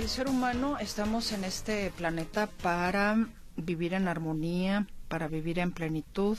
[0.00, 6.38] el ser humano estamos en este planeta para vivir en armonía, para vivir en plenitud,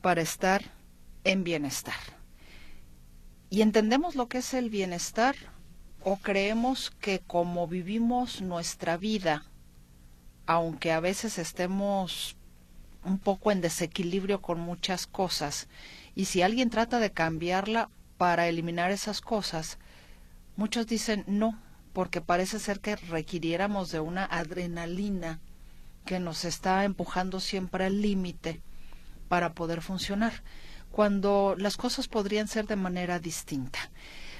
[0.00, 0.62] para estar
[1.22, 2.00] en bienestar.
[3.50, 5.36] ¿Y entendemos lo que es el bienestar
[6.02, 9.44] o creemos que como vivimos nuestra vida,
[10.46, 12.34] aunque a veces estemos
[13.04, 15.68] un poco en desequilibrio con muchas cosas,
[16.14, 19.76] y si alguien trata de cambiarla para eliminar esas cosas,
[20.56, 21.60] muchos dicen no,
[21.92, 25.40] porque parece ser que requiriéramos de una adrenalina
[26.04, 28.60] que nos está empujando siempre al límite
[29.28, 30.42] para poder funcionar,
[30.90, 33.78] cuando las cosas podrían ser de manera distinta.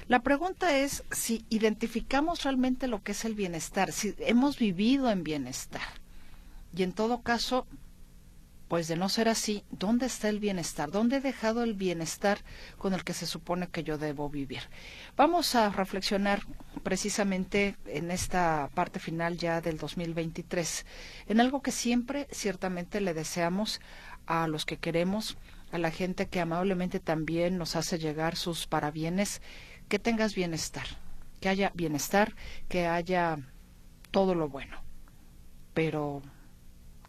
[0.07, 5.23] La pregunta es si identificamos realmente lo que es el bienestar, si hemos vivido en
[5.23, 5.81] bienestar.
[6.75, 7.65] Y en todo caso,
[8.73, 10.89] pues de no ser así, ¿dónde está el bienestar?
[10.89, 12.39] ¿Dónde he dejado el bienestar
[12.79, 14.61] con el que se supone que yo debo vivir?
[15.15, 16.41] Vamos a reflexionar
[16.81, 20.87] precisamente en esta parte final ya del 2023,
[21.27, 23.79] en algo que siempre ciertamente le deseamos
[24.25, 25.37] a los que queremos,
[25.71, 29.43] a la gente que amablemente también nos hace llegar sus parabienes,
[29.87, 30.87] que tengas bienestar,
[31.41, 32.33] que haya bienestar,
[32.69, 33.37] que haya
[34.09, 34.81] todo lo bueno.
[35.75, 36.23] Pero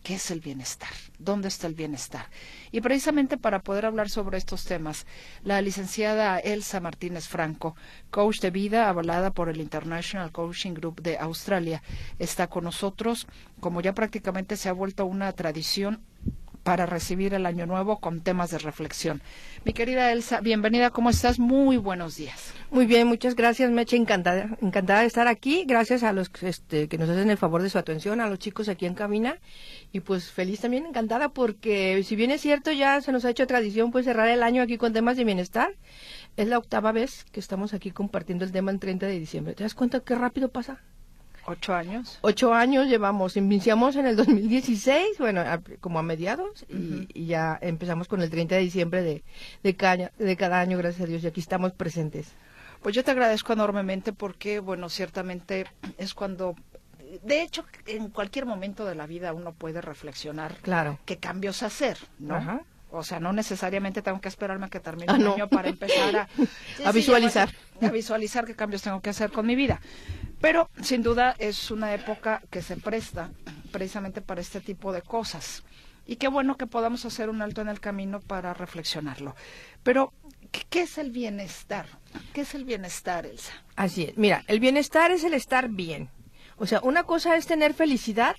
[0.04, 0.90] ¿Qué es el bienestar?
[1.18, 2.26] ¿Dónde está el bienestar?
[2.70, 5.06] Y precisamente para poder hablar sobre estos temas,
[5.42, 7.74] la licenciada Elsa Martínez Franco,
[8.10, 11.82] coach de vida avalada por el International Coaching Group de Australia,
[12.18, 13.26] está con nosotros,
[13.60, 16.02] como ya prácticamente se ha vuelto una tradición
[16.64, 19.22] para recibir el año nuevo con temas de reflexión.
[19.64, 21.38] Mi querida Elsa, bienvenida, ¿cómo estás?
[21.38, 22.52] Muy buenos días.
[22.70, 25.64] Muy bien, muchas gracias, Meche, encantada, encantada de estar aquí.
[25.66, 28.68] Gracias a los este, que nos hacen el favor de su atención, a los chicos
[28.70, 29.36] aquí en cabina.
[29.92, 33.46] Y pues feliz también, encantada, porque si bien es cierto, ya se nos ha hecho
[33.46, 35.76] tradición pues cerrar el año aquí con temas de bienestar.
[36.36, 39.54] Es la octava vez que estamos aquí compartiendo el tema el 30 de diciembre.
[39.54, 40.80] ¿Te das cuenta qué rápido pasa?
[41.46, 42.18] ¿Ocho años?
[42.22, 43.36] Ocho años llevamos.
[43.36, 45.42] Iniciamos en el 2016, bueno,
[45.80, 49.24] como a mediados, y, ya empezamos con el 30 de diciembre de,
[49.62, 52.32] de, cada, de cada año, gracias a Dios, y aquí estamos presentes.
[52.82, 55.66] Pues yo te agradezco enormemente porque, bueno, ciertamente
[55.98, 56.54] es cuando
[57.22, 60.98] de hecho, en cualquier momento de la vida uno puede reflexionar claro.
[61.04, 62.64] qué cambios hacer, ¿no?
[62.90, 66.16] O sea, no necesariamente tengo que esperarme a que termine ah, el año para empezar
[66.16, 66.28] a,
[66.84, 67.50] a visualizar.
[67.80, 69.80] a visualizar qué cambios tengo que hacer con mi vida.
[70.44, 73.30] Pero sin duda es una época que se presta
[73.72, 75.64] precisamente para este tipo de cosas.
[76.04, 79.34] Y qué bueno que podamos hacer un alto en el camino para reflexionarlo.
[79.82, 80.12] Pero,
[80.68, 81.86] ¿qué, es el bienestar?
[82.34, 83.54] ¿Qué es el bienestar, Elsa?
[83.74, 84.18] Así es.
[84.18, 86.10] Mira, el bienestar es el estar bien.
[86.58, 88.36] O sea, una cosa es tener felicidad,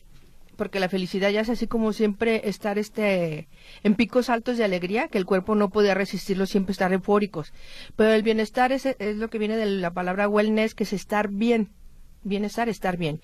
[0.57, 3.47] porque la felicidad ya es así como siempre estar este
[3.81, 7.51] en picos altos de alegría, que el cuerpo no puede resistirlo, siempre estar eufóricos.
[7.95, 11.29] Pero el bienestar es, es lo que viene de la palabra wellness, que es estar
[11.29, 11.72] bien
[12.25, 13.22] bienestar, estar bien.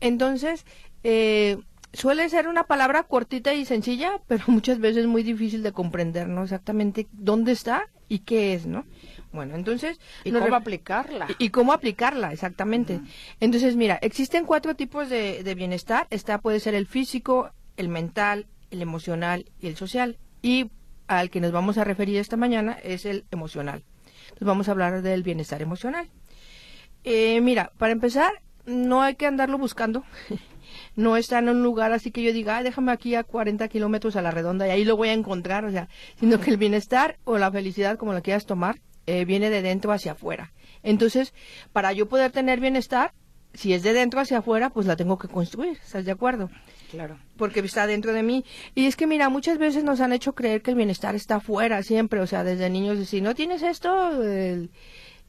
[0.00, 0.64] Entonces,
[1.02, 1.58] eh,
[1.92, 6.44] suele ser una palabra cortita y sencilla, pero muchas veces muy difícil de comprender, ¿no?
[6.44, 8.84] Exactamente dónde está y qué es, ¿no?
[9.32, 9.98] Bueno, entonces...
[10.22, 11.26] ¿Y cómo aplicarla?
[11.38, 13.00] Y, cómo aplicarla, exactamente.
[13.40, 16.06] Entonces, mira, existen cuatro tipos de, de bienestar.
[16.10, 20.18] Está puede ser el físico, el mental, el emocional y el social.
[20.40, 20.70] Y
[21.08, 23.82] al que nos vamos a referir esta mañana es el emocional.
[24.24, 26.08] Entonces vamos a hablar del bienestar emocional.
[27.04, 28.32] Eh, mira, para empezar,
[28.66, 30.04] no hay que andarlo buscando.
[30.96, 34.22] no está en un lugar así que yo diga, déjame aquí a 40 kilómetros a
[34.22, 35.88] la redonda y ahí lo voy a encontrar, o sea,
[36.18, 39.92] sino que el bienestar o la felicidad, como lo quieras tomar, eh, viene de dentro
[39.92, 40.52] hacia afuera.
[40.82, 41.34] Entonces,
[41.72, 43.12] para yo poder tener bienestar,
[43.54, 46.50] si es de dentro hacia afuera, pues la tengo que construir, ¿estás de acuerdo?
[46.90, 47.18] Claro.
[47.36, 48.44] Porque está dentro de mí.
[48.74, 51.82] Y es que, mira, muchas veces nos han hecho creer que el bienestar está afuera
[51.82, 54.70] siempre, o sea, desde niños, si no tienes esto, el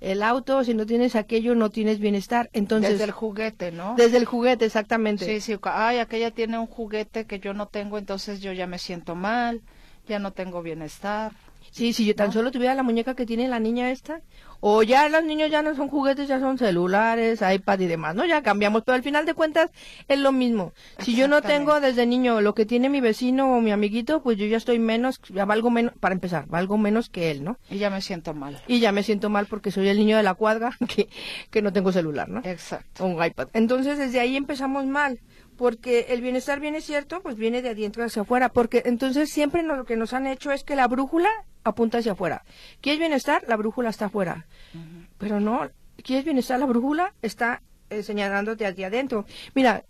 [0.05, 2.51] el auto, si no tienes aquello, no tienes bienestar.
[2.53, 3.95] Entonces, desde el juguete, ¿no?
[3.97, 5.25] Desde el juguete, exactamente.
[5.25, 8.77] Sí, sí, ay, aquella tiene un juguete que yo no tengo, entonces yo ya me
[8.77, 9.61] siento mal,
[10.07, 11.31] ya no tengo bienestar.
[11.75, 14.21] Sí, si yo tan solo tuviera la muñeca que tiene la niña esta,
[14.61, 18.25] o ya los niños ya no son juguetes, ya son celulares, iPad y demás, ¿no?
[18.25, 19.71] Ya cambiamos, pero al final de cuentas
[20.07, 20.71] es lo mismo.
[20.99, 24.37] Si yo no tengo desde niño lo que tiene mi vecino o mi amiguito, pues
[24.37, 27.57] yo ya estoy menos, ya valgo menos, para empezar, valgo menos que él, ¿no?
[27.69, 28.63] Y ya me siento mal.
[28.67, 31.09] Y ya me siento mal porque soy el niño de la cuadra que,
[31.49, 32.39] que no tengo celular, ¿no?
[32.45, 33.03] Exacto.
[33.03, 33.49] O un iPad.
[33.51, 35.19] Entonces desde ahí empezamos mal
[35.57, 39.83] porque el bienestar viene cierto, pues viene de adentro hacia afuera, porque entonces siempre lo
[39.83, 41.29] que nos han hecho es que la brújula
[41.65, 42.45] apunta hacia afuera.
[42.79, 43.43] ¿Quieres bienestar?
[43.47, 44.45] La brújula está afuera.
[45.17, 45.69] Pero no,
[46.01, 46.59] ¿quieres bienestar?
[46.59, 49.25] La brújula está eh, señalándote hacia adentro.
[49.53, 49.83] Mira,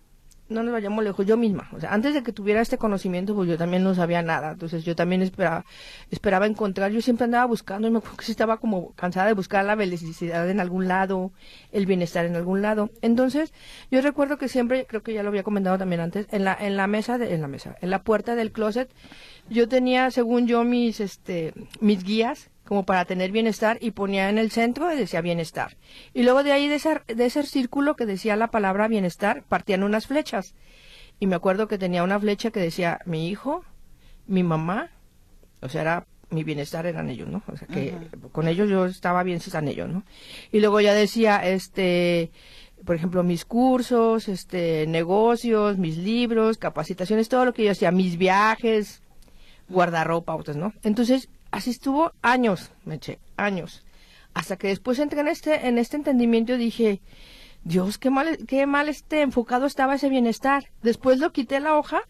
[0.48, 3.50] no nos vayamos lejos, yo misma, o sea, antes de que tuviera este conocimiento, pues
[3.50, 5.66] yo también no sabía nada, entonces yo también esperaba,
[6.12, 9.66] esperaba encontrar, yo siempre andaba buscando, y me acuerdo que estaba como cansada de buscar
[9.66, 11.32] la felicidad en algún lado,
[11.72, 13.54] el bienestar en algún lado, entonces
[13.90, 16.78] yo recuerdo que siempre, creo que ya lo había comentado también antes, en la, en
[16.78, 18.90] la mesa, de, en la mesa, en la puerta del closet,
[19.50, 24.38] yo tenía, según yo, mis, este, mis guías, como para tener bienestar y ponía en
[24.38, 25.78] el centro y decía bienestar.
[26.14, 29.84] Y luego de ahí, de ese, de ese círculo que decía la palabra bienestar, partían
[29.84, 30.56] unas flechas.
[31.20, 33.64] Y me acuerdo que tenía una flecha que decía mi hijo,
[34.28, 34.90] mi mamá,
[35.62, 37.44] o sea, era mi bienestar eran ellos, ¿no?
[37.48, 37.94] O sea, que
[38.32, 40.04] con ellos yo estaba bien si están ellos, ¿no?
[40.52, 42.32] Y luego ya decía, este,
[42.84, 48.18] por ejemplo, mis cursos, este, negocios, mis libros, capacitaciones, todo lo que yo hacía, mis
[48.18, 49.02] viajes,
[49.70, 50.74] guardarropa, otros, ¿no?
[50.84, 53.84] Entonces, así estuvo años, me eché, años.
[54.34, 57.02] Hasta que después entré en este, en este entendimiento y dije,
[57.64, 60.66] Dios, qué mal, qué mal este enfocado estaba ese bienestar.
[60.84, 62.02] Después lo quité la hoja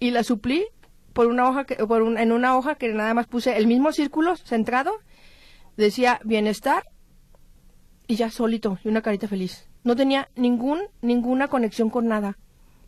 [0.00, 0.64] y la suplí
[1.12, 4.36] por una hoja que, por en una hoja que nada más puse el mismo círculo
[4.36, 4.92] centrado,
[5.76, 6.84] decía bienestar
[8.06, 9.68] y ya solito y una carita feliz.
[9.84, 12.38] No tenía ningún, ninguna conexión con nada.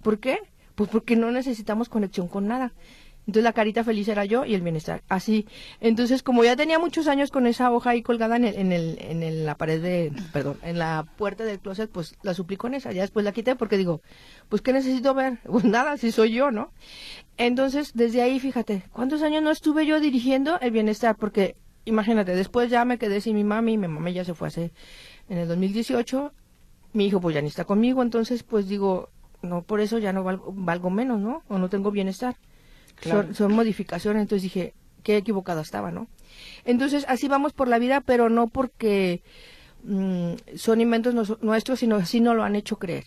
[0.03, 0.39] ¿Por qué?
[0.75, 2.73] Pues porque no necesitamos conexión con nada.
[3.27, 5.03] Entonces la carita feliz era yo y el bienestar.
[5.09, 5.47] Así.
[5.81, 8.99] Entonces, como ya tenía muchos años con esa hoja ahí colgada en, el, en, el,
[9.01, 12.93] en la pared de, perdón, en la puerta del closet, pues la suplí con esa.
[12.93, 14.01] Ya después la quité porque digo,
[14.49, 15.39] pues ¿qué necesito ver?
[15.51, 16.73] Pues nada, si soy yo, ¿no?
[17.37, 21.17] Entonces, desde ahí, fíjate, ¿cuántos años no estuve yo dirigiendo el bienestar?
[21.17, 24.73] Porque, imagínate, después ya me quedé sin mi mami, mi mamá ya se fue hace,
[25.29, 26.33] en el 2018,
[26.93, 29.11] mi hijo pues ya ni está conmigo, entonces pues digo,
[29.43, 31.43] no, por eso ya no valgo, valgo menos, ¿no?
[31.49, 32.37] O no tengo bienestar.
[33.03, 36.09] Son, modificaciones, entonces dije, qué equivocado estaba, ¿no?
[36.65, 39.23] Entonces, así vamos por la vida, pero no porque
[39.85, 43.07] mm, son inventos nuestros, sino así no lo han hecho creer.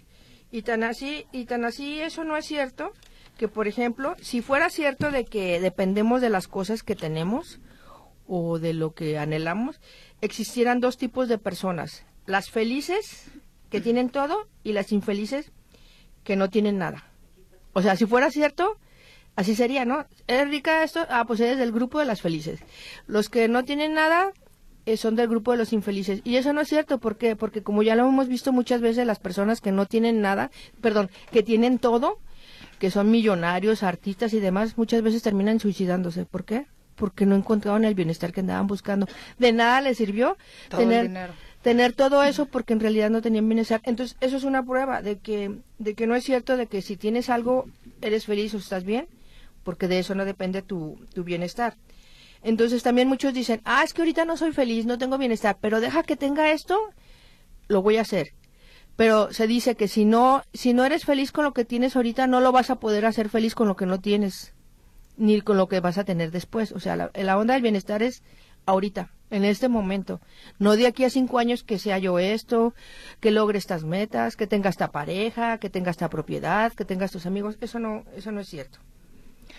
[0.51, 2.91] Y tan así, y tan así eso no es cierto,
[3.37, 7.59] que por ejemplo, si fuera cierto de que dependemos de las cosas que tenemos
[8.27, 9.81] o de lo que anhelamos,
[10.21, 13.31] existieran dos tipos de personas, las felices
[13.69, 15.51] que tienen todo y las infelices
[16.23, 17.03] que no tienen nada.
[17.73, 18.77] O sea, si fuera cierto,
[19.35, 20.05] Así sería, ¿no?
[20.27, 21.05] ¿Es rica esto?
[21.09, 22.59] Ah, pues eres del grupo de las felices.
[23.07, 24.31] Los que no tienen nada
[24.85, 26.21] eh, son del grupo de los infelices.
[26.23, 27.35] Y eso no es cierto, ¿por qué?
[27.35, 30.51] Porque como ya lo hemos visto muchas veces, las personas que no tienen nada,
[30.81, 32.19] perdón, que tienen todo,
[32.77, 36.25] que son millonarios, artistas y demás, muchas veces terminan suicidándose.
[36.25, 36.67] ¿Por qué?
[36.95, 39.07] Porque no encontraron el bienestar que andaban buscando.
[39.39, 40.37] De nada les sirvió
[40.69, 41.31] tener,
[41.63, 43.81] tener todo eso porque en realidad no tenían bienestar.
[43.83, 46.97] Entonces, eso es una prueba de que, de que no es cierto de que si
[46.97, 47.65] tienes algo,
[48.01, 49.07] eres feliz o estás bien
[49.63, 51.75] porque de eso no depende tu, tu bienestar.
[52.43, 55.79] Entonces también muchos dicen, ah, es que ahorita no soy feliz, no tengo bienestar, pero
[55.79, 56.77] deja que tenga esto,
[57.67, 58.33] lo voy a hacer.
[58.95, 62.27] Pero se dice que si no, si no eres feliz con lo que tienes ahorita,
[62.27, 64.53] no lo vas a poder hacer feliz con lo que no tienes,
[65.17, 66.71] ni con lo que vas a tener después.
[66.73, 68.21] O sea, la, la onda del bienestar es
[68.65, 70.21] ahorita, en este momento.
[70.59, 72.75] No de aquí a cinco años que sea yo esto,
[73.19, 77.25] que logre estas metas, que tenga esta pareja, que tenga esta propiedad, que tenga estos
[77.25, 77.57] amigos.
[77.61, 78.79] Eso no, eso no es cierto.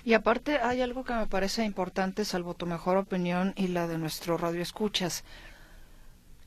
[0.04, 3.96] Y aparte hay algo que me parece importante, salvo tu mejor opinión y la de
[3.96, 5.24] nuestro radio escuchas.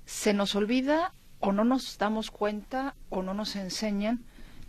[0.06, 4.24] Se nos olvida o no nos damos cuenta o no nos enseñan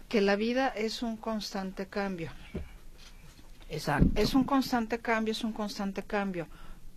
[0.08, 2.32] que la vida es un constante cambio.
[3.68, 4.08] Exacto.
[4.14, 6.48] Es un constante cambio, es un constante cambio.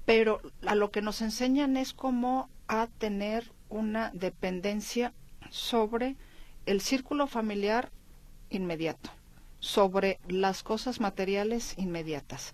[0.05, 5.11] Pero a lo que nos enseñan es cómo a tener una dependencia
[5.49, 6.15] sobre
[6.65, 7.91] el círculo familiar
[8.49, 9.11] inmediato
[9.61, 12.53] sobre las cosas materiales inmediatas.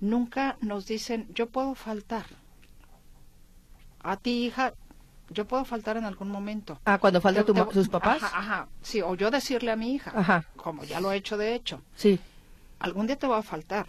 [0.00, 2.26] Nunca nos dicen, yo puedo faltar.
[4.00, 4.74] A ti, hija,
[5.30, 6.78] yo puedo faltar en algún momento.
[6.84, 8.22] Ah, cuando falta tu, sus papás.
[8.22, 10.44] Ajá, ajá, sí, o yo decirle a mi hija, ajá.
[10.56, 11.82] como ya lo he hecho de hecho.
[11.96, 12.20] Sí.
[12.78, 13.86] Algún día te va a faltar.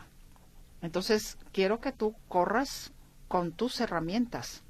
[0.82, 2.92] Entonces, quiero que tú corras
[3.28, 4.64] con tus herramientas,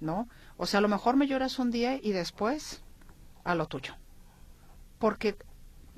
[0.00, 0.28] ¿no?
[0.56, 2.82] O sea, a lo mejor me lloras un día y después
[3.44, 3.94] a lo tuyo.
[4.98, 5.36] Porque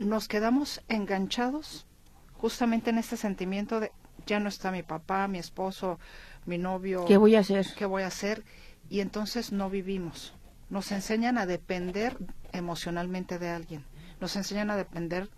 [0.07, 1.87] nos quedamos enganchados
[2.35, 3.93] justamente en este sentimiento de
[4.27, 5.99] ya no está mi papá, mi esposo,
[6.47, 7.05] mi novio.
[7.05, 7.67] ¿Qué voy a hacer?
[7.77, 8.45] ¿Qué voy a hacer?
[8.89, 10.35] Y entonces no vivimos.
[10.69, 12.17] Nos enseñan a depender
[12.53, 13.85] emocionalmente de alguien.
[14.21, 15.29] Nos enseñan a depender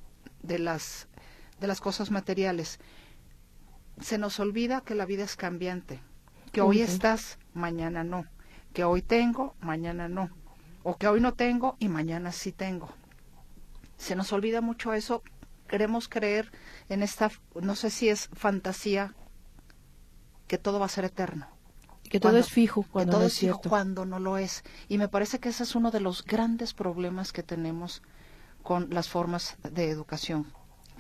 [0.43, 1.09] de las,
[1.61, 2.79] de las cosas materiales.
[4.01, 6.01] Se nos olvida que la vida es cambiante.
[6.53, 8.27] Que hoy estás, mañana no.
[8.75, 10.31] Que hoy tengo, mañana no.
[10.83, 12.91] O que hoy no tengo y mañana sí tengo.
[14.03, 15.23] Se nos olvida mucho eso.
[15.69, 16.51] Queremos creer
[16.89, 19.15] en esta, no sé si es fantasía,
[20.49, 21.47] que todo va a ser eterno.
[22.11, 23.69] Que todo es fijo cuando todo no es fijo cierto.
[23.69, 24.65] cuando no lo es.
[24.89, 28.03] Y me parece que ese es uno de los grandes problemas que tenemos
[28.65, 30.53] con las formas de educación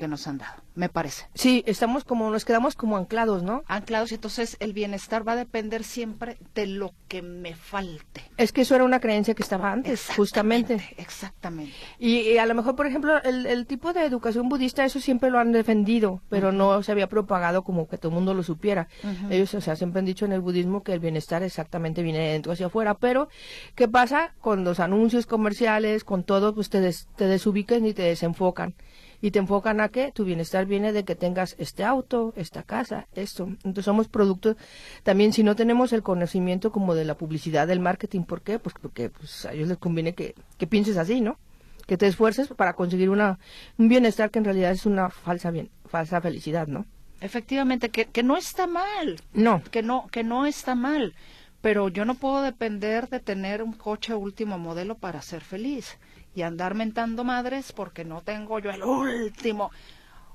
[0.02, 1.26] que nos han dado, me parece.
[1.32, 3.62] Sí, estamos como, nos quedamos como anclados, ¿no?
[3.68, 8.22] Anclados y entonces el bienestar va a depender siempre de lo que me falte.
[8.36, 10.82] Es que eso era una creencia que estaba antes, justamente.
[10.98, 11.72] Exactamente.
[12.00, 15.30] Y, y a lo mejor, por ejemplo, el, el tipo de educación budista, eso siempre
[15.30, 18.88] lo han defendido, pero no se había propagado como que todo el mundo lo supiera.
[19.30, 22.32] Ellos, o sea, siempre han dicho en el budismo que el bienestar exactamente viene de
[22.32, 23.28] dentro hacia afuera, pero
[23.76, 28.02] ¿qué pasa con los anuncios comerciales, con todo, pues te, des- te desubican y te
[28.02, 28.74] desenfocan?
[29.22, 30.10] ¿Y te enfocan a qué?
[30.10, 33.44] Tu bienestar viene de que tengas este auto, esta casa, esto.
[33.44, 34.56] Entonces somos productos,
[35.04, 38.58] también si no tenemos el conocimiento como de la publicidad, del marketing, ¿por qué?
[38.58, 41.38] Pues porque pues, a ellos les conviene que, que pienses así, ¿no?
[41.86, 43.38] Que te esfuerces para conseguir una,
[43.78, 46.84] un bienestar que en realidad es una falsa, bien, falsa felicidad, ¿no?
[47.20, 49.20] Efectivamente, que, que no está mal.
[49.32, 49.62] No.
[49.70, 51.14] Que no, que no está mal.
[51.60, 55.96] Pero yo no puedo depender de tener un coche último modelo para ser feliz
[56.34, 59.70] y andar mentando madres porque no tengo yo el último.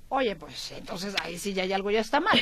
[0.10, 2.39] Oye, pues entonces ahí sí ya hay algo ya está mal,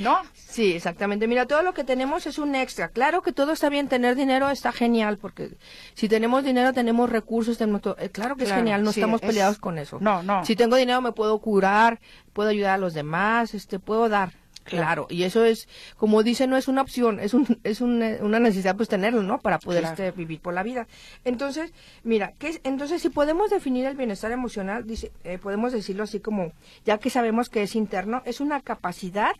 [0.00, 0.18] ¿no?
[0.34, 1.28] Sí, exactamente.
[1.28, 2.88] Mira, todo lo que tenemos es un extra.
[2.88, 5.50] Claro que todo está bien, tener dinero está genial, porque
[5.94, 7.96] si tenemos dinero tenemos recursos, tenemos todo.
[8.00, 9.98] Eh, claro que Claro, es genial, no sí, estamos es- peleados con eso.
[10.00, 10.44] No, no.
[10.44, 12.00] Si tengo dinero me puedo curar,
[12.32, 14.32] puedo ayudar a los demás, este, puedo dar.
[14.64, 18.18] Claro, y eso es, como dice, no es una opción, es, un, es un, eh,
[18.22, 19.38] una necesidad pues tenerlo, ¿no?
[19.38, 19.94] Para poder Claro.
[19.94, 20.86] este, vivir por la vida.
[21.24, 22.60] Entonces, mira, ¿qué es?
[22.64, 26.52] entonces si podemos definir el bienestar emocional, dice, eh, podemos decirlo así como,
[26.84, 29.32] ya que sabemos que es interno, es una capacidad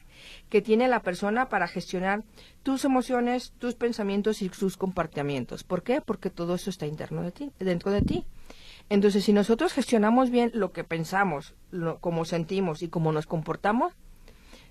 [0.48, 2.22] que tiene la persona para gestionar
[2.62, 5.64] tus emociones, tus pensamientos y sus comportamientos.
[5.64, 6.00] ¿Por qué?
[6.00, 8.24] Porque todo eso está interno de ti, dentro de ti.
[8.90, 13.94] Entonces, si nosotros gestionamos bien lo que pensamos, lo, cómo sentimos y cómo nos comportamos,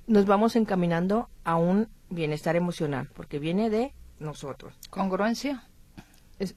[0.07, 4.75] nos vamos encaminando a un bienestar emocional, porque viene de nosotros.
[4.89, 5.63] Congruencia.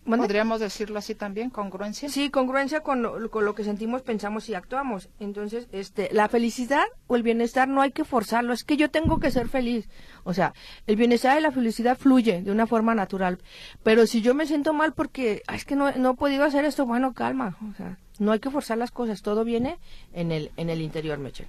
[0.04, 2.08] Podríamos decirlo así también, congruencia.
[2.08, 5.10] Sí, congruencia con lo, con lo que sentimos, pensamos y actuamos.
[5.20, 9.20] Entonces, este, la felicidad o el bienestar no hay que forzarlo, es que yo tengo
[9.20, 9.88] que ser feliz.
[10.24, 10.54] O sea,
[10.86, 13.38] el bienestar y la felicidad fluye de una forma natural.
[13.82, 16.64] Pero si yo me siento mal porque "Ay, es que no, no he podido hacer
[16.64, 17.56] esto, bueno, calma.
[17.70, 19.78] O sea, no hay que forzar las cosas, todo viene
[20.12, 21.46] en el, en el interior, Meche.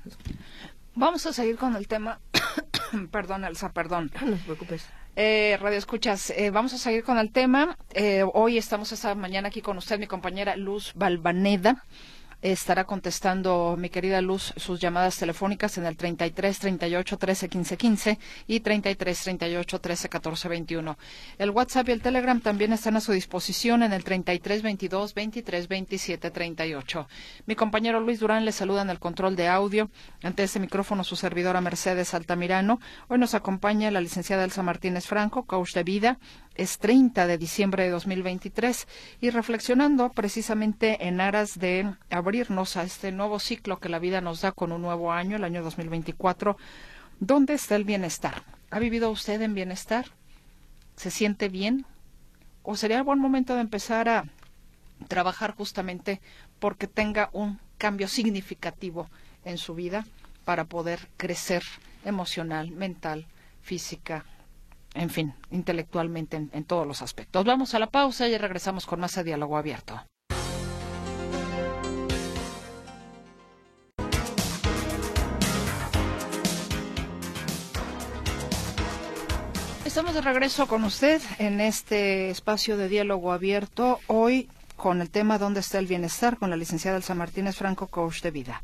[0.99, 2.19] Vamos a seguir con el tema.
[3.11, 4.11] perdón, Elsa, perdón.
[4.25, 4.89] No te preocupes.
[5.15, 7.77] Eh, Radio Escuchas, eh, vamos a seguir con el tema.
[7.93, 11.83] Eh, hoy estamos esta mañana aquí con usted, mi compañera Luz Balvaneda.
[12.43, 18.19] Estará contestando mi querida Luz sus llamadas telefónicas en el 33 38 13 15 15
[18.45, 20.97] y 33 38 13 14 21.
[21.39, 25.67] El WhatsApp y el Telegram también están a su disposición en el 33 22 23
[25.67, 27.07] 27 38.
[27.47, 29.89] Mi compañero Luis Durán le saluda en el control de audio.
[30.21, 32.79] Ante este micrófono su servidora Mercedes Altamirano.
[33.07, 36.19] Hoy nos acompaña la licenciada Elsa Martínez Franco, coach de vida.
[36.57, 38.87] Es 30 de diciembre de 2023
[39.21, 44.41] y reflexionando precisamente en aras de abrirnos a este nuevo ciclo que la vida nos
[44.41, 46.57] da con un nuevo año, el año 2024.
[47.19, 48.41] ¿Dónde está el bienestar?
[48.71, 50.07] ¿Ha vivido usted en bienestar?
[50.95, 51.85] ¿Se siente bien?
[52.63, 54.25] ¿O sería buen momento de empezar a
[55.07, 56.21] trabajar justamente
[56.57, 59.11] porque tenga un cambio significativo
[59.45, 60.07] en su vida
[60.43, 61.61] para poder crecer
[62.03, 63.27] emocional, mental,
[63.61, 64.25] física,
[64.97, 67.45] en fin, intelectualmente en, todos los aspectos.
[67.45, 70.01] Vamos a la pausa y regresamos con más de diálogo abierto.
[79.85, 83.99] Estamos de regreso con usted en este espacio de diálogo abierto.
[84.07, 86.37] Hoy con el tema ¿Dónde está el bienestar?
[86.37, 88.61] con la licenciada Elsa Martínez Franco, coach de vida.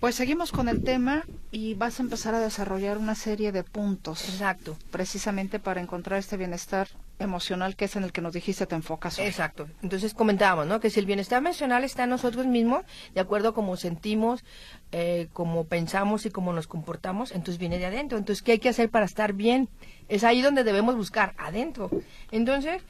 [0.00, 4.28] Pues seguimos con el tema y vas a empezar a desarrollar una serie de puntos
[4.28, 4.76] Exacto.
[4.92, 6.86] precisamente para encontrar este bienestar
[7.18, 9.26] emocional que es en el que nos dijiste te enfocas hoy.
[9.26, 9.66] Exacto.
[9.82, 10.78] Entonces comentábamos, ¿no?
[10.78, 14.44] Que si el bienestar emocional está en nosotros mismos, de acuerdo a cómo sentimos,
[14.92, 18.18] eh, cómo pensamos y cómo nos comportamos, entonces viene de adentro.
[18.18, 19.68] Entonces, ¿qué hay que hacer para estar bien?
[20.08, 21.90] Es ahí donde debemos buscar, adentro.
[22.30, 22.82] Entonces,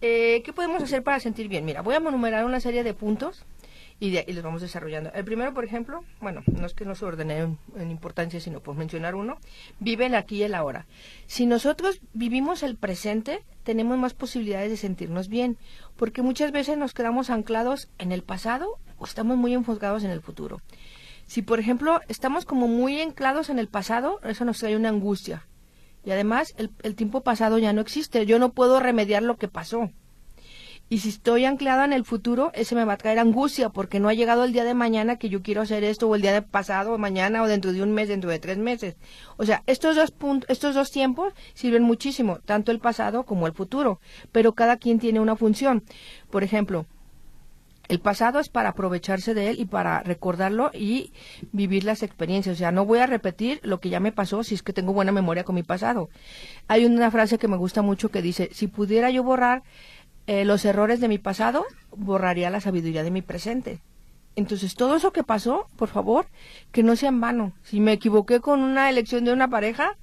[0.00, 1.64] eh, ¿qué podemos hacer para sentir bien?
[1.64, 3.44] Mira, voy a enumerar una serie de puntos
[4.00, 5.12] y, de, y los vamos desarrollando.
[5.12, 7.38] El primero, por ejemplo, bueno, no es que no se ordene
[7.76, 9.38] en, importancia, sino por mencionar uno,
[9.80, 10.86] vive el aquí y el ahora.
[11.26, 15.58] Si nosotros vivimos el presente, tenemos más posibilidades de sentirnos bien,
[15.96, 20.20] porque muchas veces nos quedamos anclados en el pasado o estamos muy enfocados en el
[20.20, 20.60] futuro.
[21.26, 25.46] Si, por ejemplo, estamos como muy anclados en el pasado, eso nos trae una angustia.
[26.04, 28.24] Y además, el, el tiempo pasado ya no existe.
[28.24, 29.90] Yo no puedo remediar lo que pasó.
[30.90, 34.08] Y si estoy anclada en el futuro, ese me va a traer angustia porque no
[34.08, 36.40] ha llegado el día de mañana que yo quiero hacer esto o el día de
[36.40, 38.96] pasado o mañana o dentro de un mes, dentro de tres meses.
[39.36, 43.52] O sea, estos dos puntos, estos dos tiempos sirven muchísimo, tanto el pasado como el
[43.52, 44.00] futuro,
[44.32, 45.84] pero cada quien tiene una función.
[46.30, 46.86] Por ejemplo,
[47.88, 51.12] el pasado es para aprovecharse de él y para recordarlo y
[51.52, 52.56] vivir las experiencias.
[52.56, 54.92] O sea, no voy a repetir lo que ya me pasó si es que tengo
[54.92, 56.10] buena memoria con mi pasado.
[56.66, 59.62] Hay una frase que me gusta mucho que dice, si pudiera yo borrar
[60.28, 61.64] eh, los errores de mi pasado,
[61.96, 63.80] borraría la sabiduría de mi presente.
[64.36, 66.26] Entonces, todo eso que pasó, por favor,
[66.70, 67.54] que no sea en vano.
[67.62, 69.96] Si me equivoqué con una elección de una pareja,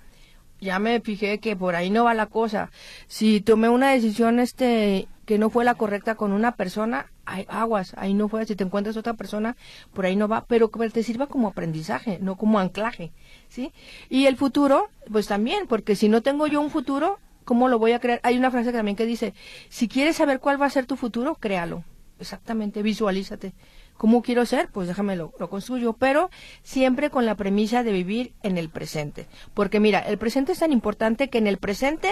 [0.60, 2.72] ya me fijé que por ahí no va la cosa.
[3.08, 7.94] Si tomé una decisión este que no fue la correcta con una persona, hay aguas,
[7.96, 8.48] ahí no fue.
[8.48, 9.56] Si te encuentras otra persona,
[9.94, 13.12] por ahí no va, pero que te sirva como aprendizaje, no como anclaje,
[13.48, 13.72] ¿sí?
[14.10, 17.94] Y el futuro, pues también, porque si no tengo yo un futuro, ¿Cómo lo voy
[17.94, 18.20] a crear?
[18.24, 19.34] Hay una frase también que dice,
[19.70, 21.84] si quieres saber cuál va a ser tu futuro, créalo.
[22.20, 23.54] Exactamente, visualízate.
[23.98, 24.70] ¿Cómo quiero ser?
[24.70, 26.30] Pues déjame lo, lo construyo, pero
[26.64, 29.28] siempre con la premisa de vivir en el presente.
[29.54, 32.12] Porque mira, el presente es tan importante que en el presente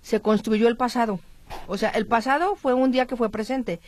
[0.00, 1.18] se construyó el pasado.
[1.66, 3.80] O sea, el pasado fue un día que fue presente.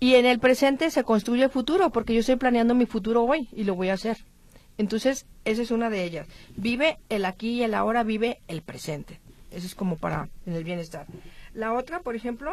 [0.00, 3.48] Y en el presente se construye el futuro, porque yo estoy planeando mi futuro hoy
[3.52, 4.18] y lo voy a hacer.
[4.78, 6.26] Entonces, esa es una de ellas.
[6.56, 9.20] Vive el aquí y el ahora, vive el presente.
[9.52, 11.06] Eso es como para el bienestar.
[11.54, 12.52] La otra, por ejemplo,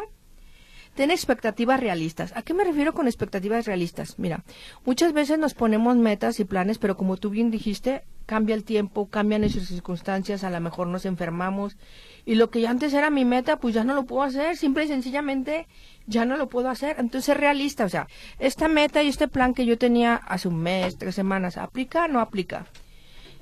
[0.94, 2.32] ten expectativas realistas.
[2.36, 4.18] ¿A qué me refiero con expectativas realistas?
[4.18, 4.44] Mira,
[4.84, 9.08] muchas veces nos ponemos metas y planes, pero como tú bien dijiste, cambia el tiempo,
[9.08, 11.76] cambian nuestras circunstancias, a lo mejor nos enfermamos
[12.24, 14.84] y lo que ya antes era mi meta, pues ya no lo puedo hacer, simple
[14.84, 15.66] y sencillamente
[16.06, 16.96] ya no lo puedo hacer.
[16.98, 18.06] Entonces, realista, o sea,
[18.38, 22.08] esta meta y este plan que yo tenía hace un mes, tres semanas, ¿aplica o
[22.08, 22.66] no aplica?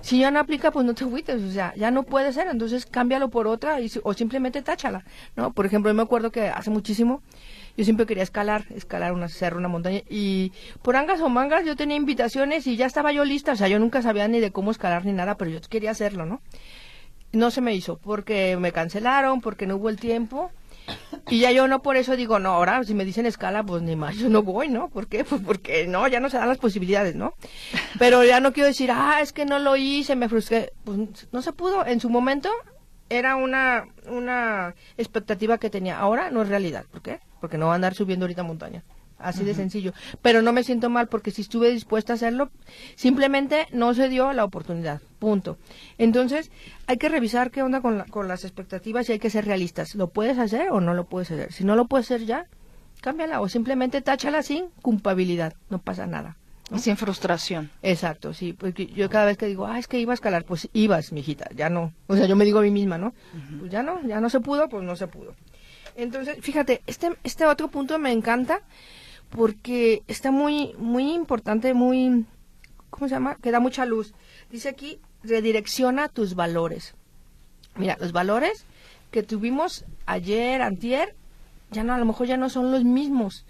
[0.01, 2.87] Si ya no aplica, pues no te agüites, o sea, ya no puede ser, entonces
[2.87, 5.53] cámbialo por otra y, o simplemente táchala, ¿no?
[5.53, 7.21] Por ejemplo, yo me acuerdo que hace muchísimo
[7.79, 10.53] yo siempre quería escalar, escalar una cerro, una montaña, y
[10.83, 13.79] por angas o mangas yo tenía invitaciones y ya estaba yo lista, o sea, yo
[13.79, 16.41] nunca sabía ni de cómo escalar ni nada, pero yo quería hacerlo, ¿no?
[17.31, 20.51] No se me hizo, porque me cancelaron, porque no hubo el tiempo,
[21.29, 23.97] y ya yo no por eso digo, no, ahora si me dicen escala, pues ni
[23.97, 24.89] más, yo no voy, ¿no?
[24.89, 25.25] ¿Por qué?
[25.25, 27.35] Pues porque no, ya no se dan las posibilidades, ¿no?
[27.99, 30.73] Pero ya no quiero decir, ah, es que no lo hice, me frustré.
[30.85, 31.87] Pues no se pudo.
[31.87, 32.51] En su momento
[33.11, 35.99] era una, una expectativa que tenía.
[35.99, 36.85] Ahora no es realidad.
[36.91, 37.21] ¿Por qué?
[37.41, 38.85] Porque no va a andar subiendo ahorita montaña.
[39.19, 39.93] Así de sencillo.
[40.23, 42.51] Pero no me siento mal porque si estuve dispuesta a hacerlo,
[42.95, 45.01] simplemente no se dio la oportunidad.
[45.19, 45.59] Punto.
[45.99, 46.51] Entonces,
[46.87, 49.95] hay que revisar qué onda con, con las expectativas y hay que ser realistas.
[49.97, 51.53] ¿Lo puedes hacer o no lo puedes hacer?
[51.53, 52.47] Si no lo puedes hacer ya,
[53.01, 55.55] cámbiala o simplemente táchala sin culpabilidad.
[55.69, 56.37] No pasa nada.
[56.77, 57.71] Sin frustración.
[57.83, 58.53] Exacto, sí.
[58.53, 61.49] Porque yo cada vez que digo, ah, es que iba a escalar, pues ibas, mijita,
[61.57, 61.95] ya no.
[62.09, 63.15] O sea, yo me digo a mí misma, ¿no?
[63.59, 65.35] Pues ya no, ya no se pudo, pues no se pudo.
[65.97, 68.61] Entonces, fíjate, este, este otro punto me encanta
[69.31, 72.27] porque está muy, muy importante, muy,
[72.91, 73.37] ¿cómo se llama?
[73.37, 74.15] Que da mucha luz.
[74.51, 76.95] Dice aquí, redirecciona tus valores.
[77.77, 78.65] Mira, los valores
[79.11, 81.15] que tuvimos ayer, antier,
[81.71, 83.45] ya no, a lo mejor ya no son los mismos.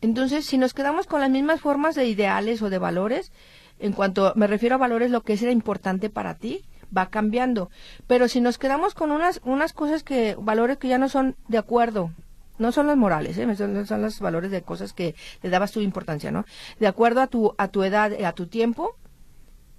[0.00, 3.32] Entonces, si nos quedamos con las mismas formas de ideales o de valores,
[3.78, 6.64] en cuanto me refiero a valores, lo que es importante para ti,
[6.96, 7.70] va cambiando.
[8.06, 11.58] Pero si nos quedamos con unas, unas cosas que, valores que ya no son de
[11.58, 12.10] acuerdo
[12.58, 13.56] no son los morales, ¿eh?
[13.56, 16.44] son, los valores de cosas que le dabas tu importancia, ¿no?
[16.78, 18.96] De acuerdo a tu, a tu edad, a tu tiempo,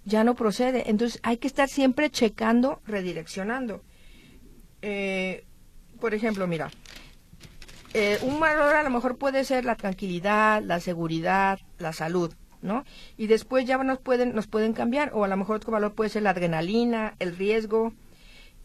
[0.04, 0.90] ya no procede.
[0.90, 3.82] Entonces hay que estar siempre checando, redireccionando.
[4.82, 5.46] Eh,
[6.00, 6.70] por ejemplo, mira,
[7.94, 12.84] eh, un valor a lo mejor puede ser la tranquilidad, la seguridad, la salud, ¿no?
[13.18, 16.10] Y después ya nos pueden, nos pueden cambiar, o a lo mejor otro valor puede
[16.10, 17.94] ser la adrenalina, el riesgo,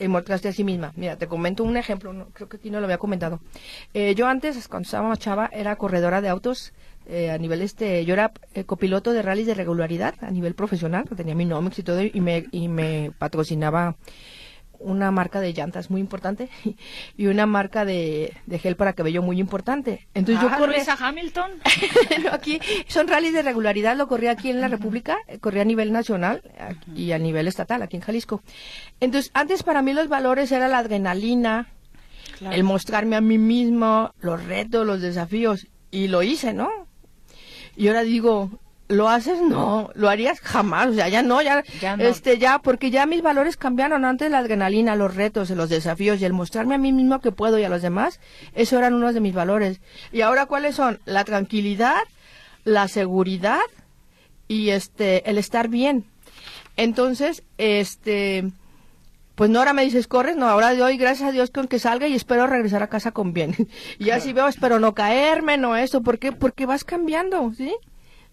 [0.08, 0.92] mostraste a sí misma.
[0.96, 3.40] Mira, te comento un ejemplo, no, creo que aquí no lo había comentado.
[3.94, 6.72] Eh, yo antes, cuando estaba chava, era corredora de autos
[7.06, 11.04] eh, a nivel este, yo era eh, copiloto de rallies de regularidad a nivel profesional,
[11.16, 13.96] tenía mi Nomix y todo, y me, y me patrocinaba
[14.80, 16.48] una marca de llantas muy importante
[17.16, 20.08] y una marca de, gel para cabello muy importante.
[20.14, 21.52] Entonces yo ah, corría a Hamilton.
[22.32, 26.42] aquí son rallies de regularidad, lo corría aquí en la República, corría a nivel nacional
[26.94, 28.42] y a nivel estatal aquí en Jalisco.
[29.00, 31.68] Entonces, antes para mí los valores era la adrenalina,
[32.50, 36.70] el mostrarme a mí mismo, los retos, los desafíos y lo hice, ¿no?
[37.76, 38.60] Y ahora digo,
[38.90, 39.40] ¿lo haces?
[39.40, 42.02] No, lo harías jamás, o sea, ya no, ya, Ya no.
[42.04, 46.24] este, ya, porque ya mis valores cambiaron antes la adrenalina, los retos, los desafíos y
[46.24, 48.18] el mostrarme a mí mismo que puedo y a los demás,
[48.52, 49.80] eso eran unos de mis valores.
[50.12, 50.98] Y ahora, ¿cuáles son?
[51.04, 52.02] La tranquilidad,
[52.64, 53.60] la seguridad
[54.48, 56.04] y este, el estar bien.
[56.76, 58.50] Entonces, este,
[59.36, 62.08] pues no ahora me dices corres, no, ahora doy gracias a Dios con que salga
[62.08, 63.54] y espero regresar a casa con bien.
[64.00, 66.32] y así veo, espero no caerme, no eso, ¿por qué?
[66.32, 67.72] Porque vas cambiando, ¿sí?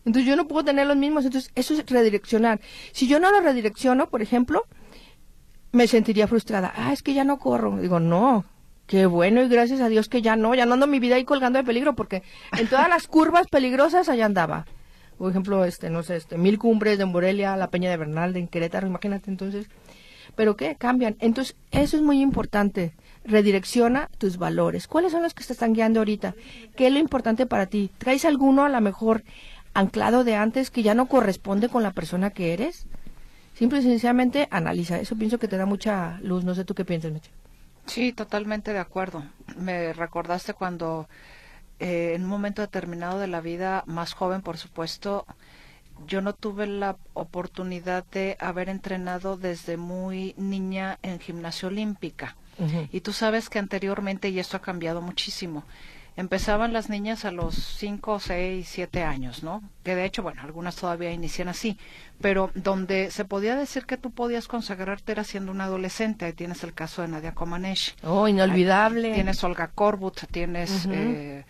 [0.07, 2.61] Entonces yo no puedo tener los mismos, entonces eso es redireccionar.
[2.93, 4.63] Si yo no lo redirecciono, por ejemplo,
[5.73, 6.71] me sentiría frustrada.
[6.77, 7.77] Ah, es que ya no corro.
[7.77, 8.45] Digo, no,
[8.85, 11.25] qué bueno y gracias a Dios que ya no, ya no ando mi vida ahí
[11.25, 12.23] colgando de peligro porque
[12.57, 14.65] en todas las curvas peligrosas allá andaba.
[15.17, 18.47] Por ejemplo, este, no sé, este, Mil Cumbres de Morelia, la Peña de Bernal de
[18.47, 19.67] Querétaro, imagínate entonces.
[20.37, 20.75] Pero ¿qué?
[20.75, 21.17] Cambian.
[21.19, 22.93] Entonces, eso es muy importante.
[23.25, 24.87] Redirecciona tus valores.
[24.87, 26.35] ¿Cuáles son los que te están guiando ahorita?
[26.75, 27.89] ¿Qué es lo importante para ti?
[27.97, 29.23] ¿Traes alguno a lo mejor
[29.77, 32.87] anclado de antes que ya no corresponde con la persona que eres?
[33.53, 34.99] Simple y sencillamente analiza.
[34.99, 36.43] Eso pienso que te da mucha luz.
[36.43, 37.31] No sé tú qué piensas, Meche.
[37.85, 39.23] Sí, totalmente de acuerdo.
[39.57, 41.07] Me recordaste cuando
[41.79, 45.25] eh, en un momento determinado de la vida, más joven por supuesto,
[46.05, 52.35] yo no tuve la oportunidad de haber entrenado desde muy niña en gimnasia olímpica.
[52.91, 55.63] Y tú sabes que anteriormente, y esto ha cambiado muchísimo,
[56.17, 59.63] empezaban las niñas a los 5, 6, 7 años, ¿no?
[59.83, 61.77] Que de hecho, bueno, algunas todavía inician así,
[62.19, 66.25] pero donde se podía decir que tú podías consagrarte era siendo una adolescente.
[66.25, 67.93] Ahí tienes el caso de Nadia Comaneci.
[68.03, 69.09] Oh, inolvidable.
[69.09, 70.85] Ahí Tienes Olga Korbut, tienes...
[70.91, 71.45] Eh,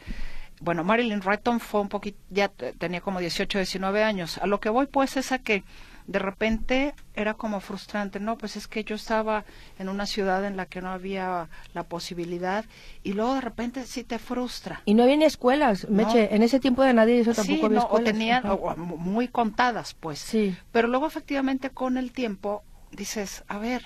[0.60, 4.38] bueno, Marilyn Wrighton fue un poquito, ya te- tenía como 18, 19 años.
[4.40, 5.64] A lo que voy pues es a que
[6.08, 9.44] de repente era como frustrante, no, pues es que yo estaba
[9.78, 12.64] en una ciudad en la que no había la posibilidad
[13.04, 14.82] y luego de repente sí te frustra.
[14.86, 16.34] Y no había ni escuelas, Meche.
[16.34, 18.12] En ese tiempo de nadie eso tampoco Sí, había no, o escuelas.
[18.14, 20.20] tenían o muy contadas, pues.
[20.20, 20.56] Sí.
[20.72, 23.84] Pero luego efectivamente con el tiempo dices, a ver,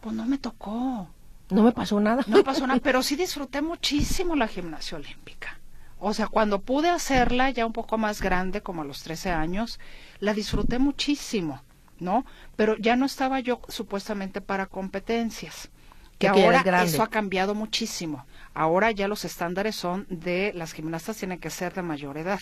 [0.00, 1.08] pues no me tocó.
[1.50, 2.22] No me pasó nada.
[2.28, 5.58] No pasó nada, pero sí disfruté muchísimo la gimnasia olímpica.
[5.98, 9.80] O sea, cuando pude hacerla ya un poco más grande, como a los 13 años,
[10.20, 11.62] la disfruté muchísimo,
[11.98, 12.24] ¿no?
[12.56, 15.70] Pero ya no estaba yo supuestamente para competencias.
[16.18, 18.26] Que Porque ahora eso ha cambiado muchísimo.
[18.54, 22.40] Ahora ya los estándares son de las gimnastas tienen que ser de mayor edad,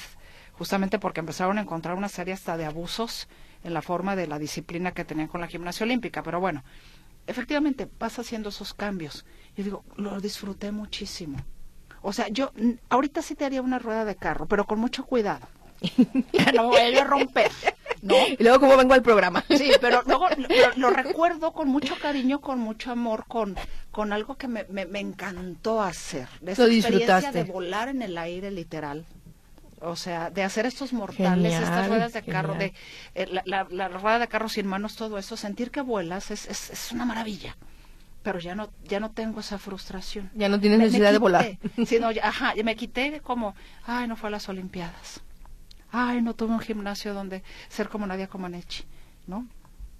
[0.52, 3.28] justamente porque empezaron a encontrar una serie hasta de abusos
[3.64, 6.22] en la forma de la disciplina que tenían con la gimnasia olímpica.
[6.22, 6.64] Pero bueno,
[7.26, 9.24] efectivamente vas haciendo esos cambios.
[9.56, 11.38] Y digo, lo disfruté muchísimo.
[12.02, 12.52] O sea, yo
[12.88, 15.46] ahorita sí te haría una rueda de carro, pero con mucho cuidado.
[16.54, 17.50] no voy a romper,
[18.02, 18.14] ¿no?
[18.38, 19.44] Y luego, ¿cómo vengo al programa?
[19.56, 23.56] Sí, pero luego lo, lo- recuerdo con mucho cariño, con mucho amor, con,
[23.90, 26.28] con algo que me, me, me encantó hacer.
[26.40, 29.04] De esa Lo experiencia de volar en el aire literal.
[29.80, 32.72] O sea, de hacer estos mortales, estas ruedas de carro, de
[33.16, 36.46] eh, la, la- la rueda de carro sin manos, todo eso, sentir que vuelas es,
[36.46, 37.56] es, es una maravilla.
[38.22, 40.30] Pero ya no, ya no tengo esa frustración.
[40.34, 41.58] Ya no tienes Me- me necesidad de volar.
[41.86, 43.54] Sí, no, ya- ajá, me quité como,
[43.86, 45.20] ay, no fue a las Olimpiadas.
[45.90, 48.84] Ay, no tuve un gimnasio donde ser como Nadia Comaneci,
[49.26, 49.46] ¿no?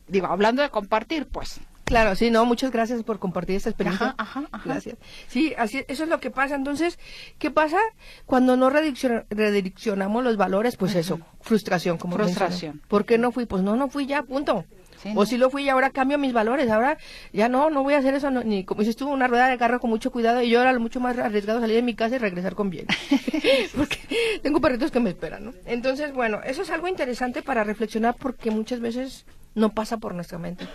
[0.09, 1.61] Digo, hablando de compartir, pues.
[1.85, 4.15] Claro, sí, no, muchas gracias por compartir esta experiencia.
[4.17, 4.63] Ajá, ajá, ajá.
[4.71, 4.97] Gracias.
[5.29, 6.55] Sí, así, eso es lo que pasa.
[6.55, 6.99] Entonces,
[7.39, 7.77] ¿qué pasa
[8.25, 10.77] cuando no redirecciona- redireccionamos los valores?
[10.77, 12.73] Pues eso, frustración, como Frustración.
[12.77, 12.89] mencioné.
[12.89, 13.45] ¿Por qué no fui?
[13.47, 14.65] Pues no, no fui ya, punto.
[15.03, 15.27] Sí, o ¿no?
[15.27, 16.71] si lo fui y ahora cambio mis valores.
[16.71, 16.99] Ahora
[17.33, 18.31] ya no, no voy a hacer eso.
[18.31, 20.43] no, ni como dices tú, una rueda de carro con mucho cuidado.
[20.43, 22.87] Y yo era lo mucho más arriesgado salir de mi casa y regresar con bien.
[23.77, 23.99] porque
[24.43, 25.55] tengo perritos que me esperan, ¿no?
[25.67, 30.39] Entonces, bueno, eso es algo interesante para reflexionar porque muchas veces no pasa por nuestra
[30.39, 30.67] mente.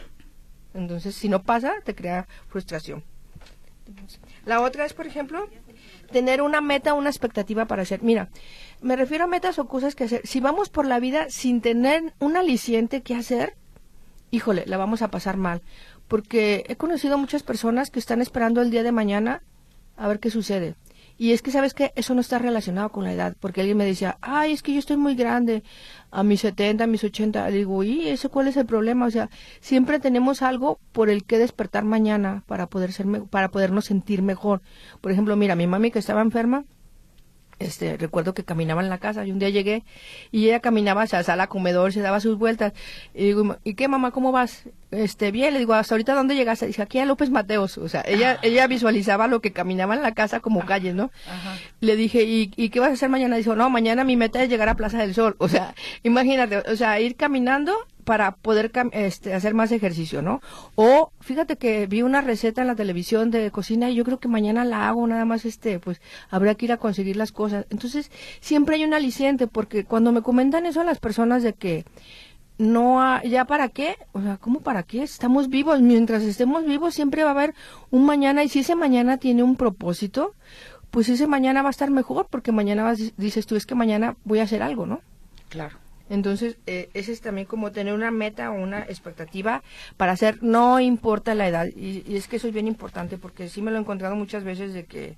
[0.73, 3.03] Entonces, si no pasa, te crea frustración.
[4.45, 5.47] La otra es, por ejemplo,
[6.11, 8.03] tener una meta, una expectativa para hacer.
[8.03, 8.29] Mira,
[8.81, 10.21] me refiero a metas o cosas que hacer.
[10.25, 13.55] Si vamos por la vida sin tener un aliciente que hacer,
[14.31, 15.61] híjole, la vamos a pasar mal.
[16.07, 19.41] Porque he conocido muchas personas que están esperando el día de mañana
[19.97, 20.75] a ver qué sucede.
[21.19, 21.93] Y es que, ¿sabes qué?
[21.95, 23.35] Eso no está relacionado con la edad.
[23.39, 25.63] Porque alguien me decía, ay, es que yo estoy muy grande,
[26.11, 27.49] a mis 70, a mis 80.
[27.49, 29.07] Le digo, ¿y eso cuál es el problema?
[29.07, 33.85] O sea, siempre tenemos algo por el que despertar mañana para, poder ser para podernos
[33.85, 34.61] sentir mejor.
[35.01, 36.65] Por ejemplo, mira, mi mami que estaba enferma,
[37.59, 39.83] este, recuerdo que caminaba en la casa y un día llegué
[40.31, 42.73] y ella caminaba hacia la sala comedor, se daba sus vueltas
[43.13, 44.63] y digo, ¿y qué mamá, cómo vas?
[44.91, 46.67] Este, bien, le digo, ¿hasta ahorita dónde llegaste?
[46.67, 50.13] Dice, aquí a López Mateos, o sea, ella, ella visualizaba lo que caminaba en la
[50.13, 51.11] casa como calles, ¿no?
[51.29, 51.57] Ajá.
[51.81, 53.35] Le dije, ¿y, ¿y qué vas a hacer mañana?
[53.35, 56.75] Dijo, no, mañana mi meta es llegar a Plaza del Sol, o sea, imagínate, o
[56.77, 57.73] sea, ir caminando
[58.07, 60.39] para poder este, hacer más ejercicio, ¿no?
[60.75, 64.29] O fíjate que vi una receta en la televisión de cocina y yo creo que
[64.29, 67.65] mañana la hago, nada más este, pues habrá que ir a conseguir las cosas.
[67.69, 71.83] Entonces, siempre hay un aliciente porque cuando me comentan eso a las personas de que
[72.57, 75.03] no ya para qué, o sea, ¿cómo para qué?
[75.03, 77.53] Estamos vivos, mientras estemos vivos siempre va a haber
[77.91, 80.35] un mañana y si ese mañana tiene un propósito,
[80.91, 84.15] pues ese mañana va a estar mejor porque mañana vas, dices tú es que mañana
[84.23, 85.01] voy a hacer algo, ¿no?
[85.49, 85.77] Claro.
[86.09, 89.61] Entonces, eh, ese es también como tener una meta o una expectativa
[89.97, 91.67] para hacer, no importa la edad.
[91.67, 94.73] Y, es que eso es bien importante porque sí me lo he encontrado muchas veces
[94.73, 95.17] de que,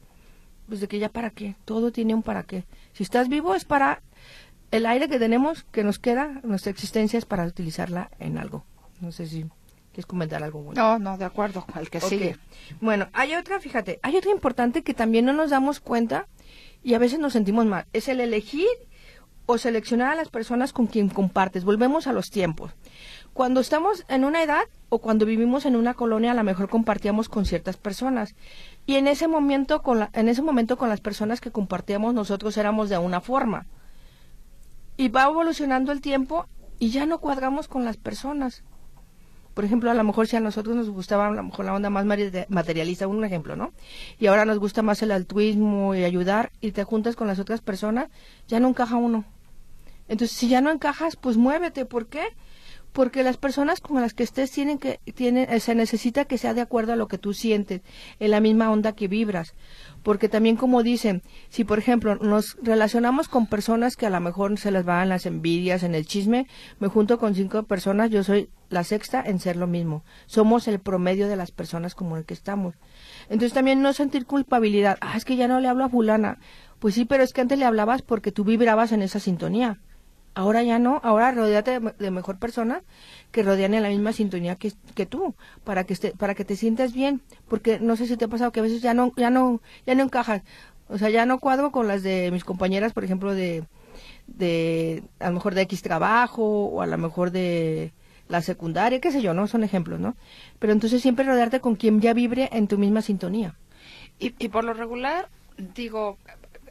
[0.67, 2.63] pues de que ya para qué, todo tiene un para qué.
[2.93, 4.01] Si estás vivo es para
[4.71, 8.65] el aire que tenemos, que nos queda, nuestra existencia es para utilizarla en algo.
[9.01, 9.45] No sé si
[9.91, 10.81] quieres comentar algo bueno.
[10.81, 12.37] No, no, de acuerdo, al que sigue.
[12.81, 16.27] Bueno, hay otra, fíjate, hay otra importante que también no nos damos cuenta
[16.83, 17.85] y a veces nos sentimos mal.
[17.93, 18.67] Es el elegir
[19.45, 21.63] o seleccionar a las personas con quien compartes.
[21.63, 22.71] Volvemos a los tiempos.
[23.33, 27.29] Cuando estamos en una edad o cuando vivimos en una colonia, a lo mejor compartíamos
[27.29, 28.35] con ciertas personas.
[28.85, 32.89] Y en ese momento, con en ese momento con las personas que compartíamos, nosotros éramos
[32.89, 33.65] de una forma.
[34.99, 36.45] Y va evolucionando el tiempo
[36.77, 38.63] y ya no cuadramos con las personas.
[39.53, 41.89] Por ejemplo, a lo mejor si a nosotros nos gustaba a lo mejor la onda
[41.89, 42.05] más
[42.49, 43.71] materialista, un ejemplo, ¿no?
[44.19, 47.61] Y ahora nos gusta más el altruismo y ayudar y te juntas con las otras
[47.61, 48.09] personas,
[48.49, 49.23] ya no encaja uno.
[50.09, 51.85] Entonces, si ya no encajas, pues muévete.
[51.85, 52.23] ¿Por qué?
[52.93, 56.53] Porque las personas con las que estés tienen que tienen eh, se necesita que sea
[56.53, 57.81] de acuerdo a lo que tú sientes,
[58.19, 59.53] en la misma onda que vibras.
[60.03, 64.57] Porque también como dicen, si por ejemplo nos relacionamos con personas que a lo mejor
[64.57, 66.47] se les van las envidias en el chisme,
[66.79, 70.03] me junto con cinco personas, yo soy la sexta en ser lo mismo.
[70.25, 72.75] Somos el promedio de las personas como el que estamos.
[73.23, 74.97] Entonces también no sentir culpabilidad.
[75.01, 76.39] Ah, es que ya no le hablo a fulana.
[76.79, 79.79] Pues sí, pero es que antes le hablabas porque tú vibrabas en esa sintonía.
[80.35, 82.83] Ahora ya no, ahora rodeate de, mejor persona
[83.31, 87.21] que rodean en la misma sintonía que, tú, para que, para que te sientas bien,
[87.47, 89.95] porque no sé si te ha pasado que a veces ya no, ya no, ya
[89.95, 90.43] no encajas,
[90.87, 93.63] o sea, ya no cuadro con las de mis compañeras, por ejemplo, de,
[94.27, 97.93] de, a lo mejor de X trabajo, o a lo mejor de
[98.27, 99.47] la secundaria, qué sé yo, ¿no?
[99.47, 100.15] Son ejemplos, ¿no?
[100.59, 103.55] Pero entonces siempre rodearte con quien ya vibre en tu misma sintonía.
[104.19, 106.17] Y, y por lo regular, digo,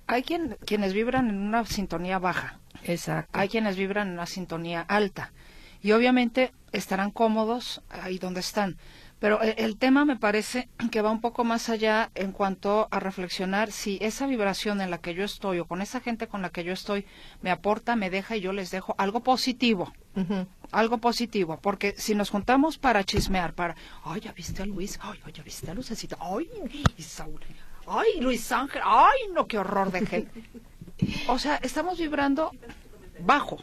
[0.06, 3.38] hay quien, quienes vibran en una sintonía baja Exacto.
[3.38, 5.32] Hay quienes vibran en una sintonía alta
[5.82, 8.76] y obviamente estarán cómodos ahí donde están.
[9.18, 13.00] Pero eh, el tema me parece que va un poco más allá en cuanto a
[13.00, 16.50] reflexionar si esa vibración en la que yo estoy o con esa gente con la
[16.50, 17.06] que yo estoy
[17.42, 19.92] me aporta, me deja y yo les dejo algo positivo.
[20.72, 25.20] Algo positivo, porque si nos juntamos para chismear, para, ay, ya viste a Luis, ay,
[25.32, 26.50] ya viste a Lucecita, ay,
[26.96, 27.46] Isaura,
[27.86, 30.42] ay, Luis Ángel, ay, no, qué horror de gente.
[31.28, 32.50] O sea, estamos vibrando
[33.20, 33.58] bajo.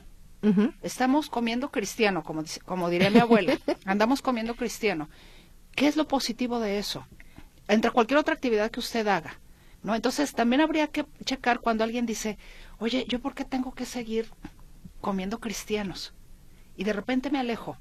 [0.84, 3.58] Estamos comiendo cristiano, como, como diría mi abuela.
[3.86, 5.10] Andamos comiendo cristiano.
[5.76, 7.08] ¿Qué es lo positivo de eso?
[7.68, 9.40] Entre cualquier otra actividad que usted haga.
[9.82, 9.96] ¿no?
[9.96, 12.38] Entonces, también habría que checar cuando alguien dice,
[12.78, 14.30] oye, ¿yo por qué tengo que seguir
[15.02, 16.14] comiendo cristianos?
[16.78, 17.78] Y de repente me alejo.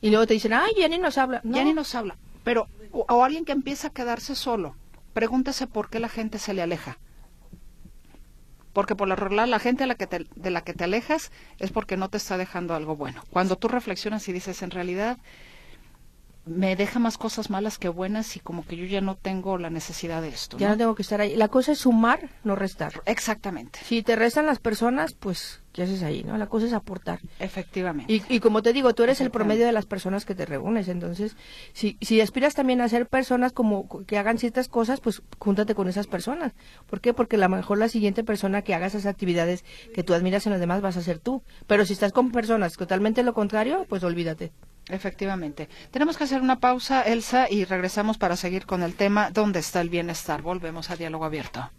[0.00, 1.42] Y luego te dicen, ay, ya ni nos habla.
[1.44, 2.16] Ya ni nos habla.
[2.44, 4.74] Pero, o, o, alguien que empieza a quedarse solo,
[5.12, 6.98] pregúntese por qué la gente se le aleja
[8.74, 11.96] porque por la regla la gente la que de la que te alejas es porque
[11.96, 13.22] no te está dejando algo bueno.
[13.30, 15.16] Cuando tú reflexionas y dices, en realidad,
[16.44, 19.70] me deja más cosas malas que buenas y como que yo ya no tengo la
[19.70, 20.58] necesidad de esto.
[20.58, 21.36] Ya no, tengo que estar ahí.
[21.36, 23.00] La cosa es sumar, no restar.
[23.06, 23.78] Exactamente.
[23.84, 26.22] Si te restan las personas, pues, ¿qué haces ahí?
[26.22, 27.18] no La cosa es aportar.
[27.40, 28.10] Efectivamente.
[28.10, 30.88] Y, y como te digo, tú eres el promedio de las personas que te reúnes.
[30.88, 31.36] Entonces,
[31.72, 35.88] si, si aspiras también a ser personas como que hagan ciertas cosas, pues júntate con
[35.88, 36.52] esas personas.
[36.86, 37.12] ¿Por qué?
[37.12, 40.52] Porque a lo mejor la siguiente persona que haga esas actividades que tú admiras en
[40.52, 41.42] los demás vas a ser tú.
[41.66, 44.52] Pero si estás con personas totalmente lo contrario, pues olvídate.
[44.88, 45.68] Efectivamente.
[45.90, 49.80] Tenemos que hacer una pausa, Elsa, y regresamos para seguir con el tema ¿Dónde está
[49.80, 50.42] el bienestar?
[50.42, 51.70] Volvemos a diálogo abierto.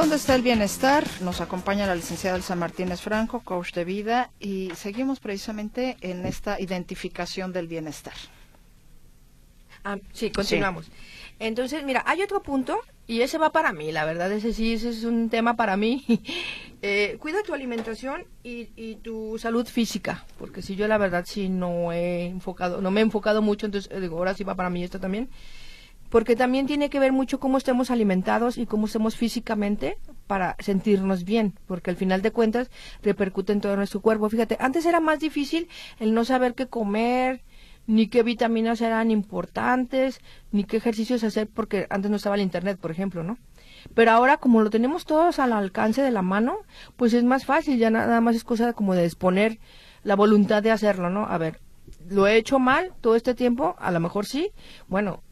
[0.00, 1.06] ¿Dónde está el bienestar?
[1.20, 6.58] Nos acompaña la licenciada Elsa Martínez Franco, coach de vida, y seguimos precisamente en esta
[6.58, 8.14] identificación del bienestar.
[9.84, 10.90] Ah, sí, continuamos.
[11.38, 14.88] Entonces, mira, hay otro punto y ese va para mí, la verdad, ese sí, ese
[14.88, 16.02] es un tema para mí.
[16.80, 21.50] eh, cuida tu alimentación y, y, tu salud física, porque si yo la verdad sí
[21.50, 24.70] no he enfocado, no me he enfocado mucho, entonces eh, digo, ahora sí va para
[24.70, 25.28] mí esto también.
[26.10, 29.96] Porque también tiene que ver mucho cómo estemos alimentados y cómo estemos físicamente
[30.26, 32.70] para sentirnos bien, porque al final de cuentas
[33.02, 34.28] repercute en todo nuestro cuerpo.
[34.28, 35.68] Fíjate, antes era más difícil
[35.98, 37.42] el no saber qué comer,
[37.86, 40.20] ni qué vitaminas eran importantes,
[40.52, 43.38] ni qué ejercicios hacer, porque antes no estaba el Internet, por ejemplo, ¿no?
[43.94, 46.58] Pero ahora, como lo tenemos todos al alcance de la mano,
[46.96, 49.58] pues es más fácil, ya nada más es cosa como de disponer
[50.02, 51.26] la voluntad de hacerlo, ¿no?
[51.26, 51.60] A ver,
[52.08, 54.52] lo he hecho mal todo este tiempo, a lo mejor sí,
[54.88, 55.22] bueno,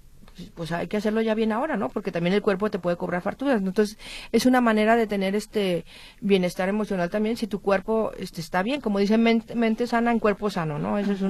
[0.55, 1.89] pues, hay que hacerlo ya bien ahora, ¿no?
[1.89, 3.61] Porque también el cuerpo te puede cobrar facturas.
[3.61, 3.99] Entonces,
[4.33, 5.85] es una manera de tener este
[6.21, 8.81] bienestar emocional también si tu cuerpo este, está bien.
[8.81, 10.99] Como dicen, mente, sana en cuerpo sano, ¿no?
[10.99, 11.21] Esa es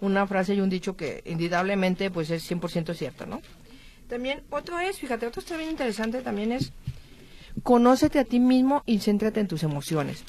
[0.00, 3.40] una frase y un dicho que indudablemente pues es 100% cierto, ¿no?
[4.08, 6.72] También otro es, fíjate, otro está bien interesante también es
[7.62, 10.24] conócete a ti mismo y céntrate en tus emociones.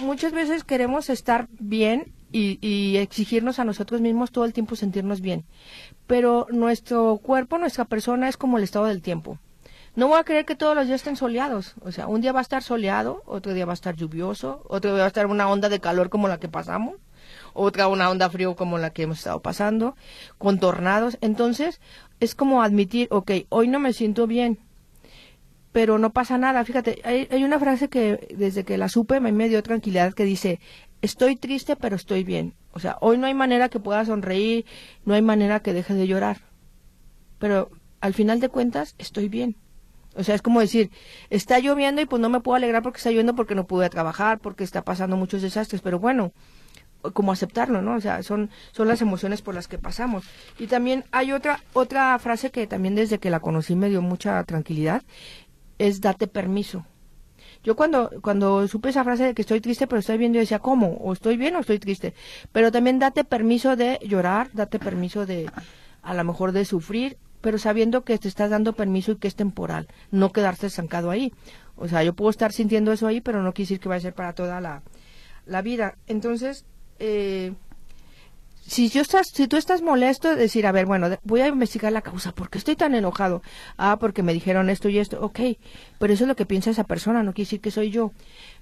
[0.00, 5.44] Muchas veces queremos estar bien y, exigirnos a nosotros mismos todo el tiempo sentirnos bien.
[6.06, 9.38] Pero nuestro cuerpo, nuestra persona es como el estado del tiempo.
[9.96, 11.74] No voy a creer que todos los días estén soleados.
[11.82, 14.90] O sea, un día va a estar soleado, otro día va a estar lluvioso, otro
[14.90, 16.96] día va a estar una onda de calor como la que pasamos,
[17.52, 19.96] otra una onda frío como la que hemos estado pasando,
[20.36, 21.16] con tornados.
[21.20, 21.80] Entonces,
[22.18, 24.58] es como admitir, ok, hoy no me siento bien,
[25.70, 26.64] pero no pasa nada.
[26.64, 30.58] Fíjate, hay, hay una frase que desde que la supe me dio tranquilidad que dice,
[31.04, 32.54] estoy triste, pero estoy bien.
[32.72, 34.64] O sea, hoy no hay manera que pueda sonreír,
[35.04, 36.38] no hay manera que deje de llorar.
[37.38, 39.56] Pero al final de cuentas, estoy bien.
[40.16, 40.90] O sea, es como decir,
[41.28, 44.38] está lloviendo y pues no me puedo alegrar porque está lloviendo porque no pude trabajar,
[44.38, 46.32] porque está pasando muchos desastres, pero bueno,
[47.12, 47.96] como aceptarlo, ¿no?
[47.96, 50.24] O sea, son, son las emociones por las que pasamos.
[50.58, 54.42] Y también hay otra, otra frase que también desde que la conocí me dio mucha
[54.44, 55.02] tranquilidad,
[55.78, 56.86] es date permiso.
[57.64, 60.58] Yo cuando, cuando supe esa frase de que estoy triste pero estoy bien, yo decía,
[60.58, 60.98] ¿cómo?
[61.00, 62.14] ¿O estoy bien o estoy triste?
[62.52, 65.50] Pero también date permiso de llorar, date permiso de,
[66.02, 69.34] a lo mejor de sufrir, pero sabiendo que te estás dando permiso y que es
[69.34, 71.32] temporal, no quedarse estancado ahí.
[71.76, 74.00] O sea, yo puedo estar sintiendo eso ahí, pero no quiere decir que va a
[74.00, 74.82] ser para toda la,
[75.46, 75.96] la vida.
[76.06, 76.66] Entonces,
[76.98, 77.52] eh,
[78.66, 82.02] si yo estás, si tú estás molesto, decir, a ver, bueno, voy a investigar la
[82.02, 83.42] causa, ¿por qué estoy tan enojado?
[83.76, 85.40] Ah, porque me dijeron esto y esto, ok,
[85.98, 88.12] pero eso es lo que piensa esa persona, no quiere decir que soy yo.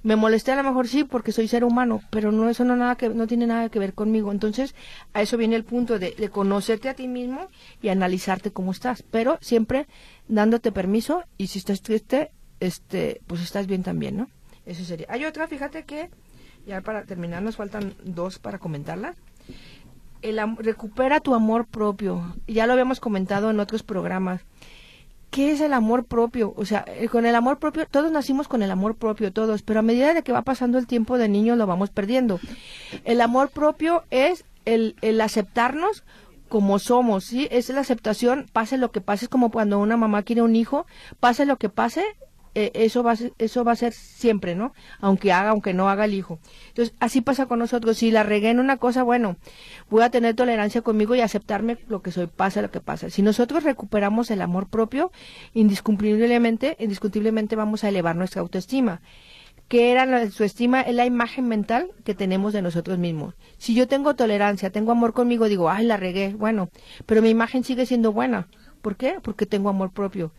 [0.02, 2.96] Me molesté a lo mejor sí porque soy ser humano, pero no eso no nada
[2.96, 4.32] que no tiene nada que ver conmigo.
[4.32, 4.74] Entonces,
[5.12, 7.48] a eso viene el punto de, de conocerte a ti mismo
[7.80, 9.86] y analizarte cómo estás, pero siempre
[10.26, 14.28] dándote permiso y si estás triste, este, pues estás bien también, ¿no?
[14.66, 15.06] Eso sería.
[15.08, 16.10] Hay otra, fíjate que
[16.66, 19.14] ya para terminar nos faltan dos para comentarla
[20.22, 22.34] el, recupera tu amor propio.
[22.46, 24.42] Ya lo habíamos comentado en otros programas.
[25.30, 26.52] ¿Qué es el amor propio?
[26.56, 29.80] O sea, eh, con el amor propio, todos nacimos con el amor propio, todos, pero
[29.80, 32.38] a medida de que va pasando el tiempo de niño lo vamos perdiendo.
[33.04, 36.04] El amor propio es el, el aceptarnos
[36.50, 37.48] como somos, ¿sí?
[37.50, 40.84] Es la aceptación, pase lo que pase, es como cuando una mamá quiere un hijo,
[41.18, 42.04] pase lo que pase,
[42.54, 44.74] eh, eso va eso va a ser siempre, ¿no?
[45.00, 46.38] Aunque haga, aunque no haga el hijo.
[46.68, 47.96] Entonces, así pasa con nosotros.
[47.98, 49.36] Si la regué en una cosa, bueno,
[49.90, 53.10] voy a tener tolerancia conmigo y aceptarme lo que soy, pasa lo que pasa.
[53.10, 55.12] Si nosotros recuperamos el amor propio,
[55.54, 59.00] indiscutiblemente, indiscutiblemente vamos a elevar nuestra autoestima.
[59.68, 60.82] que era su estima?
[60.82, 63.34] Es la imagen mental que tenemos de nosotros mismos.
[63.58, 66.68] Si yo tengo tolerancia, tengo amor conmigo, digo, ay, la regué, bueno,
[67.06, 68.48] pero mi imagen sigue siendo buena.
[68.82, 69.16] ¿Por qué?
[69.22, 70.32] Porque tengo amor propio.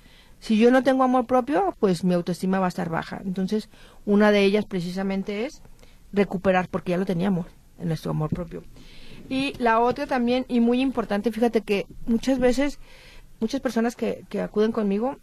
[0.44, 3.22] Si yo no tengo amor propio, pues mi autoestima va a estar baja.
[3.24, 3.70] Entonces,
[4.06, 5.62] una de ellas precisamente es
[6.12, 7.46] recuperar, porque ya lo teníamos
[7.80, 8.62] en nuestro amor propio.
[9.30, 12.80] Y la otra también, y muy importante, fíjate que muchas veces,
[13.40, 15.16] muchas personas que, que acuden conmigo,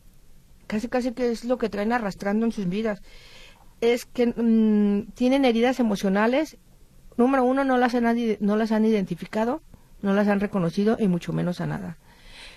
[0.66, 3.02] casi casi que es lo que traen arrastrando en sus vidas,
[3.82, 6.56] es que mm, tienen heridas emocionales,
[7.18, 8.06] número uno, no las, han,
[8.40, 9.60] no las han identificado,
[10.00, 11.98] no las han reconocido y mucho menos sanadas.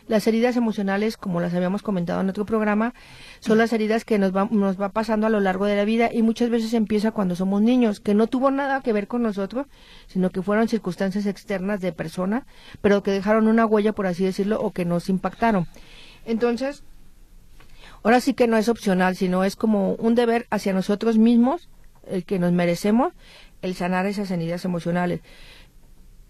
[0.08, 2.94] Las heridas emocionales, como las habíamos comentado en otro programa,
[3.39, 6.10] son las heridas que nos va, nos va pasando a lo largo de la vida
[6.12, 9.68] y muchas veces empieza cuando somos niños, que no tuvo nada que ver con nosotros,
[10.08, 12.46] sino que fueron circunstancias externas de persona,
[12.82, 15.68] pero que dejaron una huella, por así decirlo, o que nos impactaron.
[16.26, 16.84] Entonces,
[18.04, 21.70] ahora sí que no es opcional, sino es como un deber hacia nosotros mismos,
[22.08, 23.13] el que nos merecemos,
[23.62, 25.22] el sanar esas heridas emocionales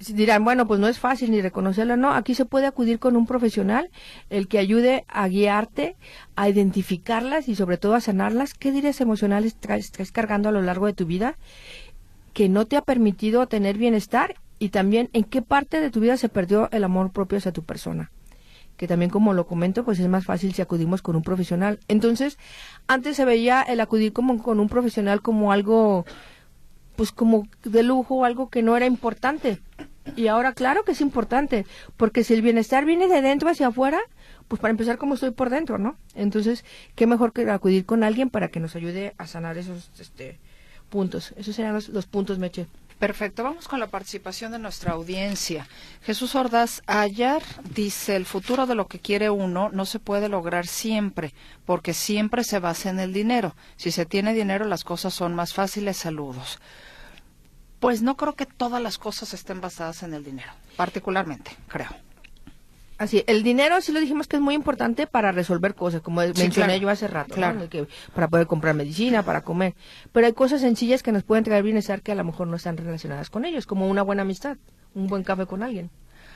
[0.08, 3.26] dirán, bueno, pues no es fácil ni reconocerlo, no, aquí se puede acudir con un
[3.26, 3.90] profesional,
[4.30, 5.96] el que ayude a guiarte,
[6.36, 8.54] a identificarlas y sobre todo a sanarlas.
[8.54, 11.38] ¿Qué heridas emocionales traes, cargando a lo largo de tu vida
[12.34, 16.18] que no te ha permitido tener bienestar y también en qué parte de tu vida
[16.18, 18.12] se perdió el amor propio hacia tu persona?
[18.76, 21.80] que también como lo comento, pues es más fácil si acudimos con un profesional.
[21.88, 22.40] Entonces,
[22.88, 26.06] antes se veía el acudir como con un profesional como algo
[26.96, 29.60] pues como de lujo, algo que no era importante.
[30.16, 31.66] Y ahora claro que es importante,
[31.98, 34.00] porque si el bienestar viene de dentro hacia afuera,
[34.48, 35.98] pues para empezar como estoy por dentro, ¿no?
[36.16, 40.40] Entonces, qué mejor que acudir con alguien para que nos ayude a sanar esos este,
[40.90, 41.34] puntos.
[41.38, 42.68] Esos serían los, puntos, Meche.
[43.00, 45.68] Perfecto, vamos con la participación de nuestra audiencia.
[46.04, 47.42] Jesús Ordaz Ayar
[47.74, 51.34] dice, el futuro de lo que quiere uno no se puede lograr siempre,
[51.66, 53.56] porque siempre se basa en el dinero.
[53.76, 55.98] Si se tiene dinero, las cosas son más fáciles.
[55.98, 56.60] Saludos.
[57.84, 61.90] Pues no creo que todas las cosas estén basadas en el dinero, particularmente, creo.
[62.98, 66.80] Así, el dinero sí lo dijimos que es muy importante para resolver cosas, como mencioné
[66.80, 67.68] yo hace rato, claro.
[67.70, 69.76] que para poder comprar medicina, para comer.
[70.14, 72.78] Pero hay cosas sencillas que nos pueden traer bienestar que a lo mejor no están
[72.78, 74.56] relacionadas con ellos, como una buena amistad,
[74.96, 75.90] un buen café con alguien.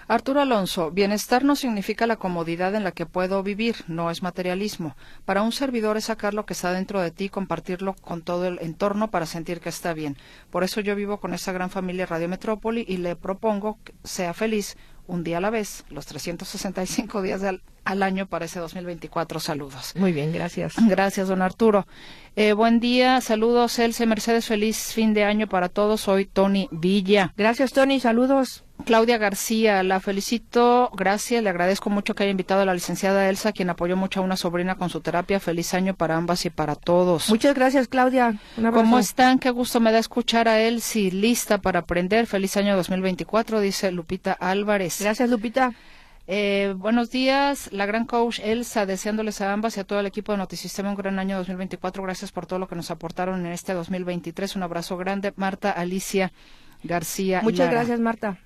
[0.09, 4.95] Arturo Alonso, bienestar no significa la comodidad en la que puedo vivir, no es materialismo.
[5.25, 8.47] Para un servidor es sacar lo que está dentro de ti y compartirlo con todo
[8.47, 10.15] el entorno para sentir que está bien.
[10.49, 14.33] Por eso yo vivo con esta gran familia Radio Metrópoli y le propongo que sea
[14.33, 14.77] feliz,
[15.07, 19.39] un día a la vez, los 365 días al, año para ese 2024.
[19.39, 19.93] Saludos.
[19.95, 20.75] Muy bien, gracias.
[20.87, 21.87] Gracias, don Arturo.
[22.35, 26.01] Eh, buen día, saludos, Elce Mercedes, feliz fin de año para todos.
[26.01, 27.33] Soy Tony Villa.
[27.37, 28.66] Gracias, Tony, saludos.
[28.86, 33.51] Claudia García, la felicito, gracias, le agradezco mucho que haya invitado a la licenciada Elsa,
[33.51, 35.39] quien apoyó mucho a una sobrina con su terapia.
[35.39, 37.30] Feliz año para ambas y para todos.
[37.30, 38.39] Muchas gracias, Claudia.
[38.55, 39.39] ¿Cómo están?
[39.39, 42.28] Qué gusto me da escuchar a Elsie, lista para aprender.
[42.28, 45.01] Feliz año 2024, dice Lupita Álvarez.
[45.01, 45.73] Gracias, Lupita.
[46.30, 50.34] Eh, buenos días, la gran coach Elsa, deseándoles a ambas y a todo el equipo
[50.34, 52.03] de Notisistema un gran año 2024.
[52.03, 54.57] Gracias por todo lo que nos aportaron en este 2023.
[54.57, 55.34] Un abrazo grande.
[55.38, 56.34] Marta Alicia
[56.84, 57.41] García.
[57.41, 58.38] Muchas gracias, Marta.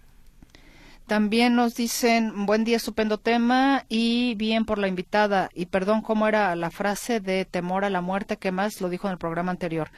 [1.12, 5.50] También nos dicen, buen día, estupendo tema y bien por la invitada.
[5.54, 8.38] Y perdón, ¿cómo era la frase de temor a la muerte?
[8.38, 9.92] que más lo dijo en el programa anterior?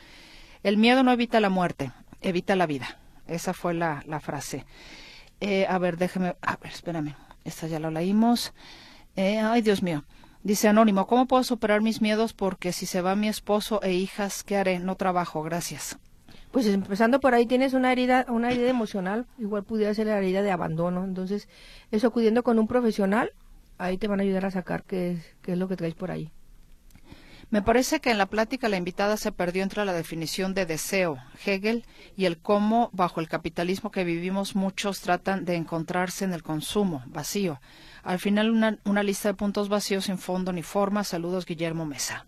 [0.64, 1.92] El miedo no evita la muerte,
[2.22, 2.98] evita la vida.
[3.28, 4.66] Esa fue la, frase.
[5.40, 7.14] Eh, a ver, déjeme, a ver, espérame.
[7.44, 8.52] Esta ya la leímos.
[9.16, 10.06] Eh, ay, Dios mío.
[10.42, 12.34] Dice Anónimo, ¿cómo puedo superar mis miedos?
[12.34, 14.80] Porque si se va mi esposo e hijas, ¿qué haré?
[14.80, 16.00] No trabajo, gracias.
[16.54, 20.44] Pues empezando por ahí tienes una herida, una herida emocional, igual pudiera ser la herida
[20.44, 21.04] de abandono.
[21.04, 21.50] Entonces,
[21.90, 23.34] eso acudiendo con un profesional,
[23.80, 26.32] ahí te van a ayudar a sacar qué, qué es lo que traes por ahí.
[27.50, 31.18] Me parece que en la plática la invitada se perdió entre la definición de deseo,
[31.44, 31.86] Hegel,
[32.16, 37.02] y el cómo, bajo el capitalismo que vivimos, muchos tratan de encontrarse en el consumo,
[37.08, 37.62] vacío.
[38.04, 41.04] Al final, una, una lista de puntos vacíos sin fondo ni forma.
[41.04, 42.28] Saludos, Guillermo Mesa.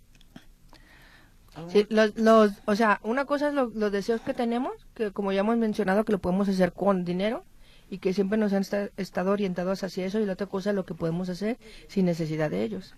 [1.70, 5.42] Sí, los, los, o sea, una cosa es los deseos que tenemos, que como ya
[5.42, 7.44] hemos mencionado, que lo podemos hacer con dinero
[7.90, 8.66] y que siempre nos han
[8.98, 12.50] estado orientados hacia eso, y la otra cosa es lo que podemos hacer sin necesidad
[12.50, 12.96] de ellos.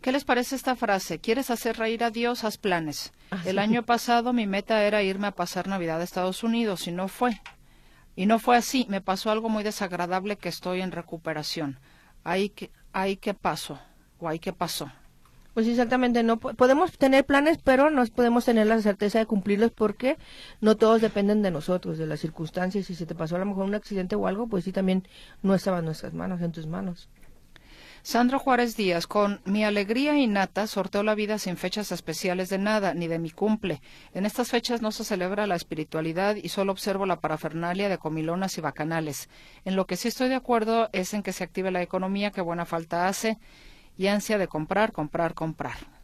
[0.00, 1.18] ¿Qué les parece esta frase?
[1.18, 2.44] ¿Quieres hacer reír a Dios?
[2.44, 3.12] Haz planes.
[3.30, 6.92] Ah, El año pasado mi meta era irme a pasar Navidad a Estados Unidos y
[6.92, 7.40] no fue.
[8.14, 8.86] Y no fue así.
[8.88, 11.80] Me pasó algo muy desagradable que estoy en recuperación.
[12.22, 13.80] Ahí que, ahí que pasó.
[14.20, 14.90] O ahí que pasó.
[15.58, 20.16] Pues exactamente, no podemos tener planes, pero no podemos tener la certeza de cumplirlos porque
[20.60, 22.86] no todos dependen de nosotros, de las circunstancias.
[22.86, 25.08] Si se te pasó a lo mejor un accidente o algo, pues sí también
[25.42, 27.08] no estaba en nuestras manos, en tus manos.
[28.02, 32.94] Sandro Juárez Díaz, con mi alegría innata, sorteo la vida sin fechas especiales de nada,
[32.94, 33.82] ni de mi cumple.
[34.14, 38.56] En estas fechas no se celebra la espiritualidad y solo observo la parafernalia de comilonas
[38.58, 39.28] y bacanales.
[39.64, 42.42] En lo que sí estoy de acuerdo es en que se active la economía, que
[42.42, 43.38] buena falta hace,
[43.98, 45.98] y ansia de comprar, comprar, comprar.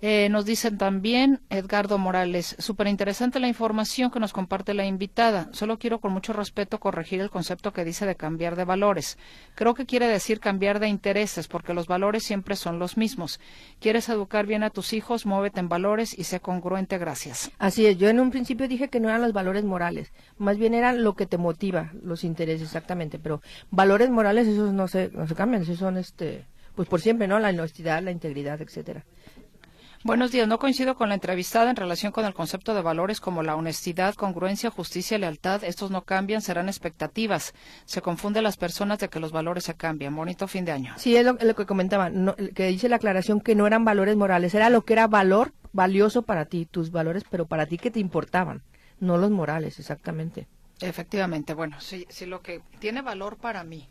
[0.00, 5.48] Eh, nos dicen también Edgardo Morales, súper interesante la información que nos comparte la invitada.
[5.52, 9.18] Solo quiero con mucho respeto corregir el concepto que dice de cambiar de valores.
[9.56, 13.40] Creo que quiere decir cambiar de intereses, porque los valores siempre son los mismos.
[13.80, 16.96] Quieres educar bien a tus hijos, muévete en valores y sé congruente.
[16.96, 17.50] Gracias.
[17.58, 17.98] Así es.
[17.98, 21.16] Yo en un principio dije que no eran los valores morales, más bien eran lo
[21.16, 23.18] que te motiva, los intereses exactamente.
[23.18, 23.42] Pero
[23.72, 26.46] valores morales esos no se, no se cambian, esos son este
[26.78, 27.40] pues por siempre, ¿no?
[27.40, 29.04] La honestidad, la integridad, etcétera.
[30.04, 30.46] Buenos días.
[30.46, 34.14] No coincido con la entrevistada en relación con el concepto de valores como la honestidad,
[34.14, 35.64] congruencia, justicia, lealtad.
[35.64, 37.52] Estos no cambian, serán expectativas.
[37.84, 40.14] Se confunde las personas de que los valores se cambian.
[40.14, 40.94] Bonito fin de año.
[40.98, 42.12] Sí, es lo, que comentaba,
[42.54, 46.22] que dice la aclaración que no eran valores morales, era lo que era valor valioso
[46.22, 48.62] para ti, tus valores, pero para ti que te importaban,
[49.00, 50.46] no los morales, exactamente.
[50.80, 53.88] Efectivamente, bueno, sí, sí, lo que tiene valor para mí,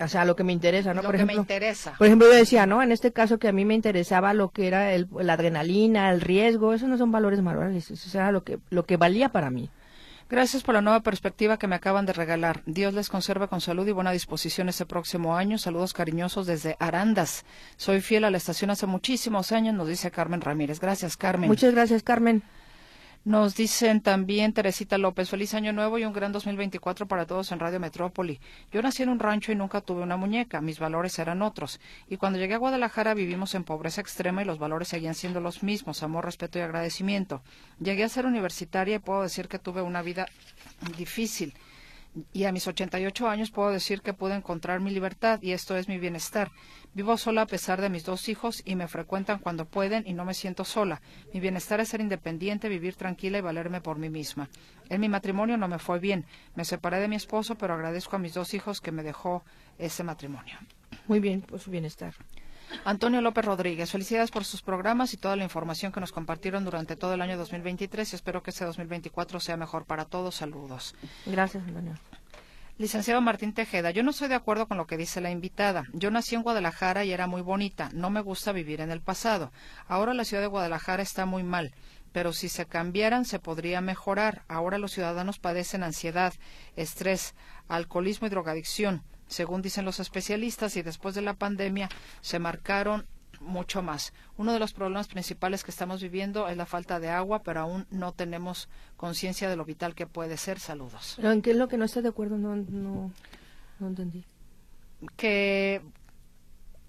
[0.00, 1.02] o sea, lo que me interesa, ¿no?
[1.02, 1.94] Lo por que ejemplo, me interesa.
[1.98, 2.82] Por ejemplo, yo decía, ¿no?
[2.82, 6.20] En este caso que a mí me interesaba lo que era el, la adrenalina, el
[6.20, 9.70] riesgo, esos no son valores morales, eso era lo que, lo que valía para mí.
[10.30, 12.62] Gracias por la nueva perspectiva que me acaban de regalar.
[12.64, 15.58] Dios les conserve con salud y buena disposición este próximo año.
[15.58, 17.44] Saludos cariñosos desde Arandas.
[17.76, 20.78] Soy fiel a la estación hace muchísimos años, nos dice Carmen Ramírez.
[20.78, 21.48] Gracias, Carmen.
[21.48, 22.44] Muchas gracias, Carmen.
[23.22, 27.60] Nos dicen también Teresita López, feliz año nuevo y un gran 2024 para todos en
[27.60, 28.40] Radio Metrópoli.
[28.72, 31.80] Yo nací en un rancho y nunca tuve una muñeca, mis valores eran otros.
[32.08, 35.62] Y cuando llegué a Guadalajara vivimos en pobreza extrema y los valores seguían siendo los
[35.62, 37.42] mismos, amor, respeto y agradecimiento.
[37.78, 40.26] Llegué a ser universitaria y puedo decir que tuve una vida
[40.96, 41.52] difícil
[42.32, 45.88] y a mis 88 años puedo decir que pude encontrar mi libertad y esto es
[45.88, 46.50] mi bienestar.
[46.92, 50.24] Vivo sola a pesar de mis dos hijos y me frecuentan cuando pueden y no
[50.24, 51.00] me siento sola.
[51.32, 54.48] Mi bienestar es ser independiente, vivir tranquila y valerme por mí misma.
[54.88, 56.24] En mi matrimonio no me fue bien.
[56.56, 59.44] Me separé de mi esposo, pero agradezco a mis dos hijos que me dejó
[59.78, 60.56] ese matrimonio.
[61.06, 62.14] Muy bien, por su bienestar.
[62.84, 66.96] Antonio López Rodríguez, felicidades por sus programas y toda la información que nos compartieron durante
[66.96, 70.36] todo el año 2023 y espero que este 2024 sea mejor para todos.
[70.36, 70.94] Saludos.
[71.26, 71.94] Gracias, Antonio.
[72.78, 75.84] Licenciado Martín Tejeda, yo no estoy de acuerdo con lo que dice la invitada.
[75.92, 77.90] Yo nací en Guadalajara y era muy bonita.
[77.92, 79.52] No me gusta vivir en el pasado.
[79.86, 81.74] Ahora la ciudad de Guadalajara está muy mal
[82.12, 84.42] pero si se cambiaran se podría mejorar.
[84.48, 86.34] Ahora los ciudadanos padecen ansiedad,
[86.74, 87.34] estrés,
[87.68, 91.88] alcoholismo y drogadicción según dicen los especialistas, y después de la pandemia
[92.20, 93.06] se marcaron
[93.40, 94.12] mucho más.
[94.36, 97.86] Uno de los problemas principales que estamos viviendo es la falta de agua, pero aún
[97.90, 100.58] no tenemos conciencia de lo vital que puede ser.
[100.58, 101.18] Saludos.
[101.22, 102.36] ¿En qué es lo que no está de acuerdo?
[102.36, 103.12] No, no,
[103.80, 104.24] entendí.
[105.16, 105.80] Que,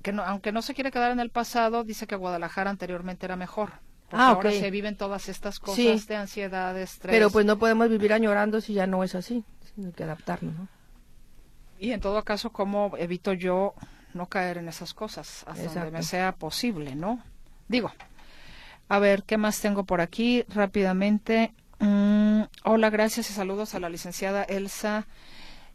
[0.02, 3.38] que no, aunque no se quiere quedar en el pasado, dice que Guadalajara anteriormente era
[3.38, 3.74] mejor.
[4.12, 7.14] ah, ahora se viven todas estas cosas de ansiedad, estrés.
[7.14, 9.46] Pero pues no podemos vivir añorando si ya no es así.
[9.78, 10.81] Hay que adaptarnos, ¿no?
[11.82, 13.74] Y en todo caso, ¿cómo evito yo
[14.14, 17.24] no caer en esas cosas hasta donde me sea posible, ¿no?
[17.68, 17.92] Digo,
[18.88, 20.46] a ver, ¿qué más tengo por aquí?
[20.48, 21.56] Rápidamente.
[21.80, 25.08] Mm, hola, gracias y saludos a la licenciada Elsa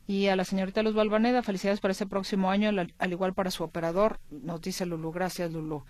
[0.06, 1.42] y a la señorita Luz Balvaneda.
[1.42, 5.10] Felicidades para este próximo año, al igual para su operador, nos dice Lulú.
[5.10, 5.82] Gracias, Lulú.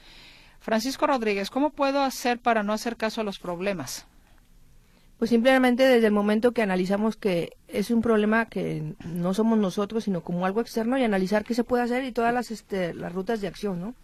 [0.60, 4.06] Francisco Rodríguez, ¿cómo puedo hacer para no hacer caso a los problemas?
[5.18, 10.04] Pues simplemente desde el momento que analizamos que es un problema que no somos nosotros,
[10.04, 13.12] sino como algo externo y analizar qué se puede hacer y todas las, este, las
[13.12, 13.94] rutas de acción, ¿no?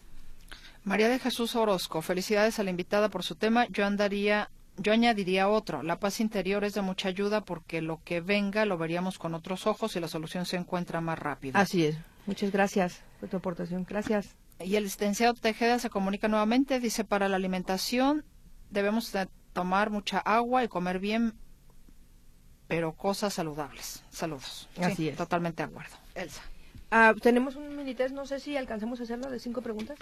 [0.84, 3.66] María de Jesús Orozco, felicidades a la invitada por su tema.
[3.68, 5.82] Yo andaría, yo añadiría otro.
[5.82, 9.66] La paz interior es de mucha ayuda porque lo que venga lo veríamos con otros
[9.66, 11.58] ojos y la solución se encuentra más rápido.
[11.58, 11.98] Así es.
[12.26, 13.86] Muchas gracias por tu aportación.
[13.88, 14.34] Gracias.
[14.58, 16.80] Y el licenciado Tejeda se comunica nuevamente.
[16.80, 18.24] Dice, para la alimentación
[18.70, 19.12] debemos
[19.52, 21.34] tomar mucha agua y comer bien,
[22.68, 24.04] pero cosas saludables.
[24.10, 24.68] Saludos.
[24.80, 25.16] Así es.
[25.16, 25.94] Totalmente de acuerdo.
[26.14, 26.42] Elsa.
[26.90, 29.98] Ah, tenemos un minitest, no sé si alcanzamos a hacerlo de cinco preguntas.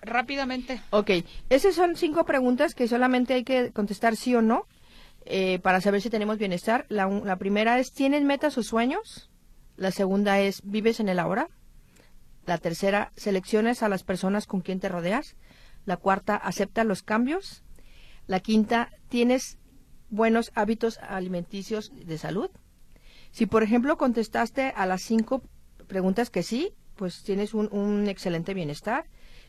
[0.00, 0.80] Rápidamente.
[0.90, 1.10] Ok,
[1.50, 4.66] esas son cinco preguntas que solamente hay que contestar sí o no
[5.24, 6.86] eh, para saber si tenemos bienestar.
[6.88, 9.30] La, la primera es, ¿tienes metas o sueños?
[9.76, 11.48] La segunda es, ¿vives en el ahora?
[12.46, 15.36] La tercera, ¿selecciones a las personas con quien te rodeas?
[15.84, 17.62] La cuarta, ¿acepta los cambios?
[18.28, 19.56] La quinta, ¿tienes
[20.10, 22.50] buenos hábitos alimenticios de salud?
[23.30, 25.42] Si, por ejemplo, contestaste a las cinco
[25.86, 29.06] preguntas que sí, pues tienes un, excelente bienestar.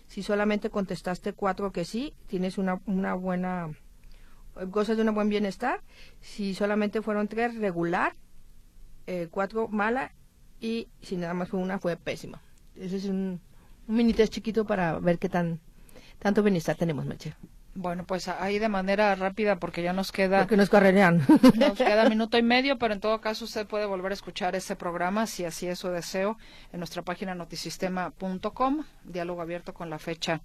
[0.08, 3.70] Si solamente contestaste cuatro que sí, tienes una, una buena,
[4.68, 5.82] gozas de un buen bienestar.
[6.22, 8.16] Si solamente fueron tres, regular,
[9.08, 10.14] eh, cuatro, mala,
[10.62, 12.42] y si nada más fue una, fue pésima.
[12.78, 13.42] Ese es un,
[13.90, 15.60] un mini test chiquito para ver qué tan
[16.20, 17.36] tanto bienestar tenemos, Meche.
[17.82, 20.40] Bueno, pues ahí de manera rápida porque ya nos queda...
[20.40, 21.26] Porque nos correrían.
[21.56, 24.76] Nos queda minuto y medio, pero en todo caso usted puede volver a escuchar este
[24.76, 26.38] programa, si así es su deseo,
[26.74, 30.42] en nuestra página notisistema.com, diálogo abierto con la fecha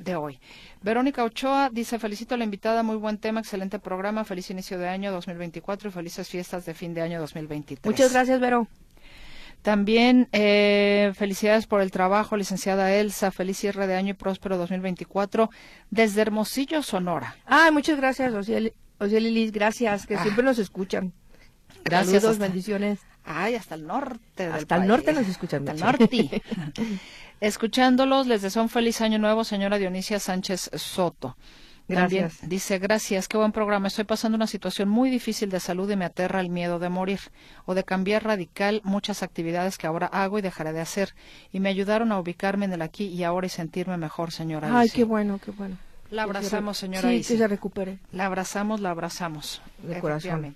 [0.00, 0.40] de, hoy.
[0.82, 4.88] Verónica Ochoa dice, felicito a la invitada, muy buen tema, excelente programa, feliz inicio de
[4.88, 7.86] año 2024 y felices fiestas de fin de año 2023.
[7.86, 8.66] Muchas gracias, Vero.
[9.62, 13.30] También eh, felicidades por el trabajo, licenciada Elsa.
[13.30, 15.50] Feliz cierre de año y próspero 2024
[15.90, 17.36] desde Hermosillo, Sonora.
[17.44, 19.52] Ay, muchas gracias, Osiel, Lilis.
[19.52, 20.22] Gracias, que ah.
[20.22, 21.12] siempre nos escuchan.
[21.84, 22.22] Gracias.
[22.22, 23.00] Saludos, bendiciones.
[23.24, 24.46] Ay, hasta el norte.
[24.46, 25.68] hasta el norte nos escuchan.
[25.68, 26.42] Hasta el norte.
[27.40, 31.36] Escuchándolos, les deseo un feliz año nuevo, señora Dionisia Sánchez Soto.
[31.88, 32.46] Gracias.
[32.46, 33.88] dice, gracias, qué buen programa.
[33.88, 37.20] Estoy pasando una situación muy difícil de salud y me aterra el miedo de morir
[37.64, 41.14] o de cambiar radical muchas actividades que ahora hago y dejaré de hacer.
[41.50, 44.68] Y me ayudaron a ubicarme en el aquí y ahora y sentirme mejor, señora.
[44.78, 45.78] Ay, qué bueno, qué bueno.
[46.10, 47.08] La abrazamos, señora.
[47.08, 47.98] Sí, que se recupere.
[48.12, 49.60] La abrazamos, la abrazamos.
[49.82, 50.54] De corazón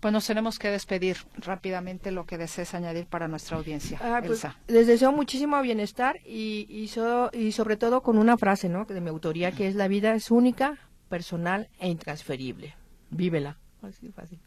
[0.00, 3.98] pues nos tenemos que despedir rápidamente lo que desees añadir para nuestra audiencia.
[4.02, 6.90] Ah, pues, les deseo muchísimo bienestar y, y,
[7.38, 8.84] y sobre todo con una frase ¿no?
[8.84, 10.78] de mi autoría que es la vida es única,
[11.08, 12.74] personal e intransferible.
[13.10, 13.58] Vívela.
[13.82, 14.38] Así fácil.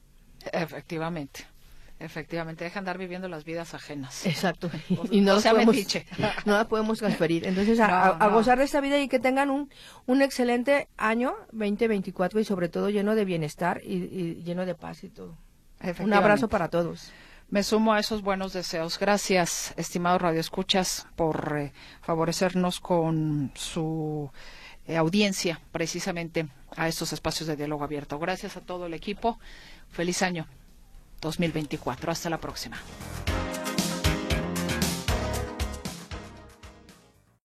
[0.52, 1.46] Efectivamente.
[2.02, 4.26] Efectivamente, deja andar viviendo las vidas ajenas.
[4.26, 4.72] Exacto.
[5.12, 5.76] y no, las podemos,
[6.46, 7.46] no la podemos transferir.
[7.46, 9.70] Entonces, a, gozar de esta vida y que tengan un,
[10.08, 15.10] un excelente año 2024 y sobre todo lleno de bienestar y, lleno de paz y
[15.10, 15.38] todo.
[16.00, 17.12] Un abrazo para todos.
[17.50, 18.98] Me sumo a esos buenos deseos.
[18.98, 24.32] Gracias, estimados radioescuchas, por eh, favorecernos con su
[24.88, 26.48] eh, audiencia precisamente
[26.78, 28.18] a estos espacios de diálogo abierto.
[28.20, 29.38] Gracias a todo el equipo.
[29.90, 30.48] Feliz año.
[31.22, 32.12] 2024.
[32.12, 32.78] Hasta la próxima.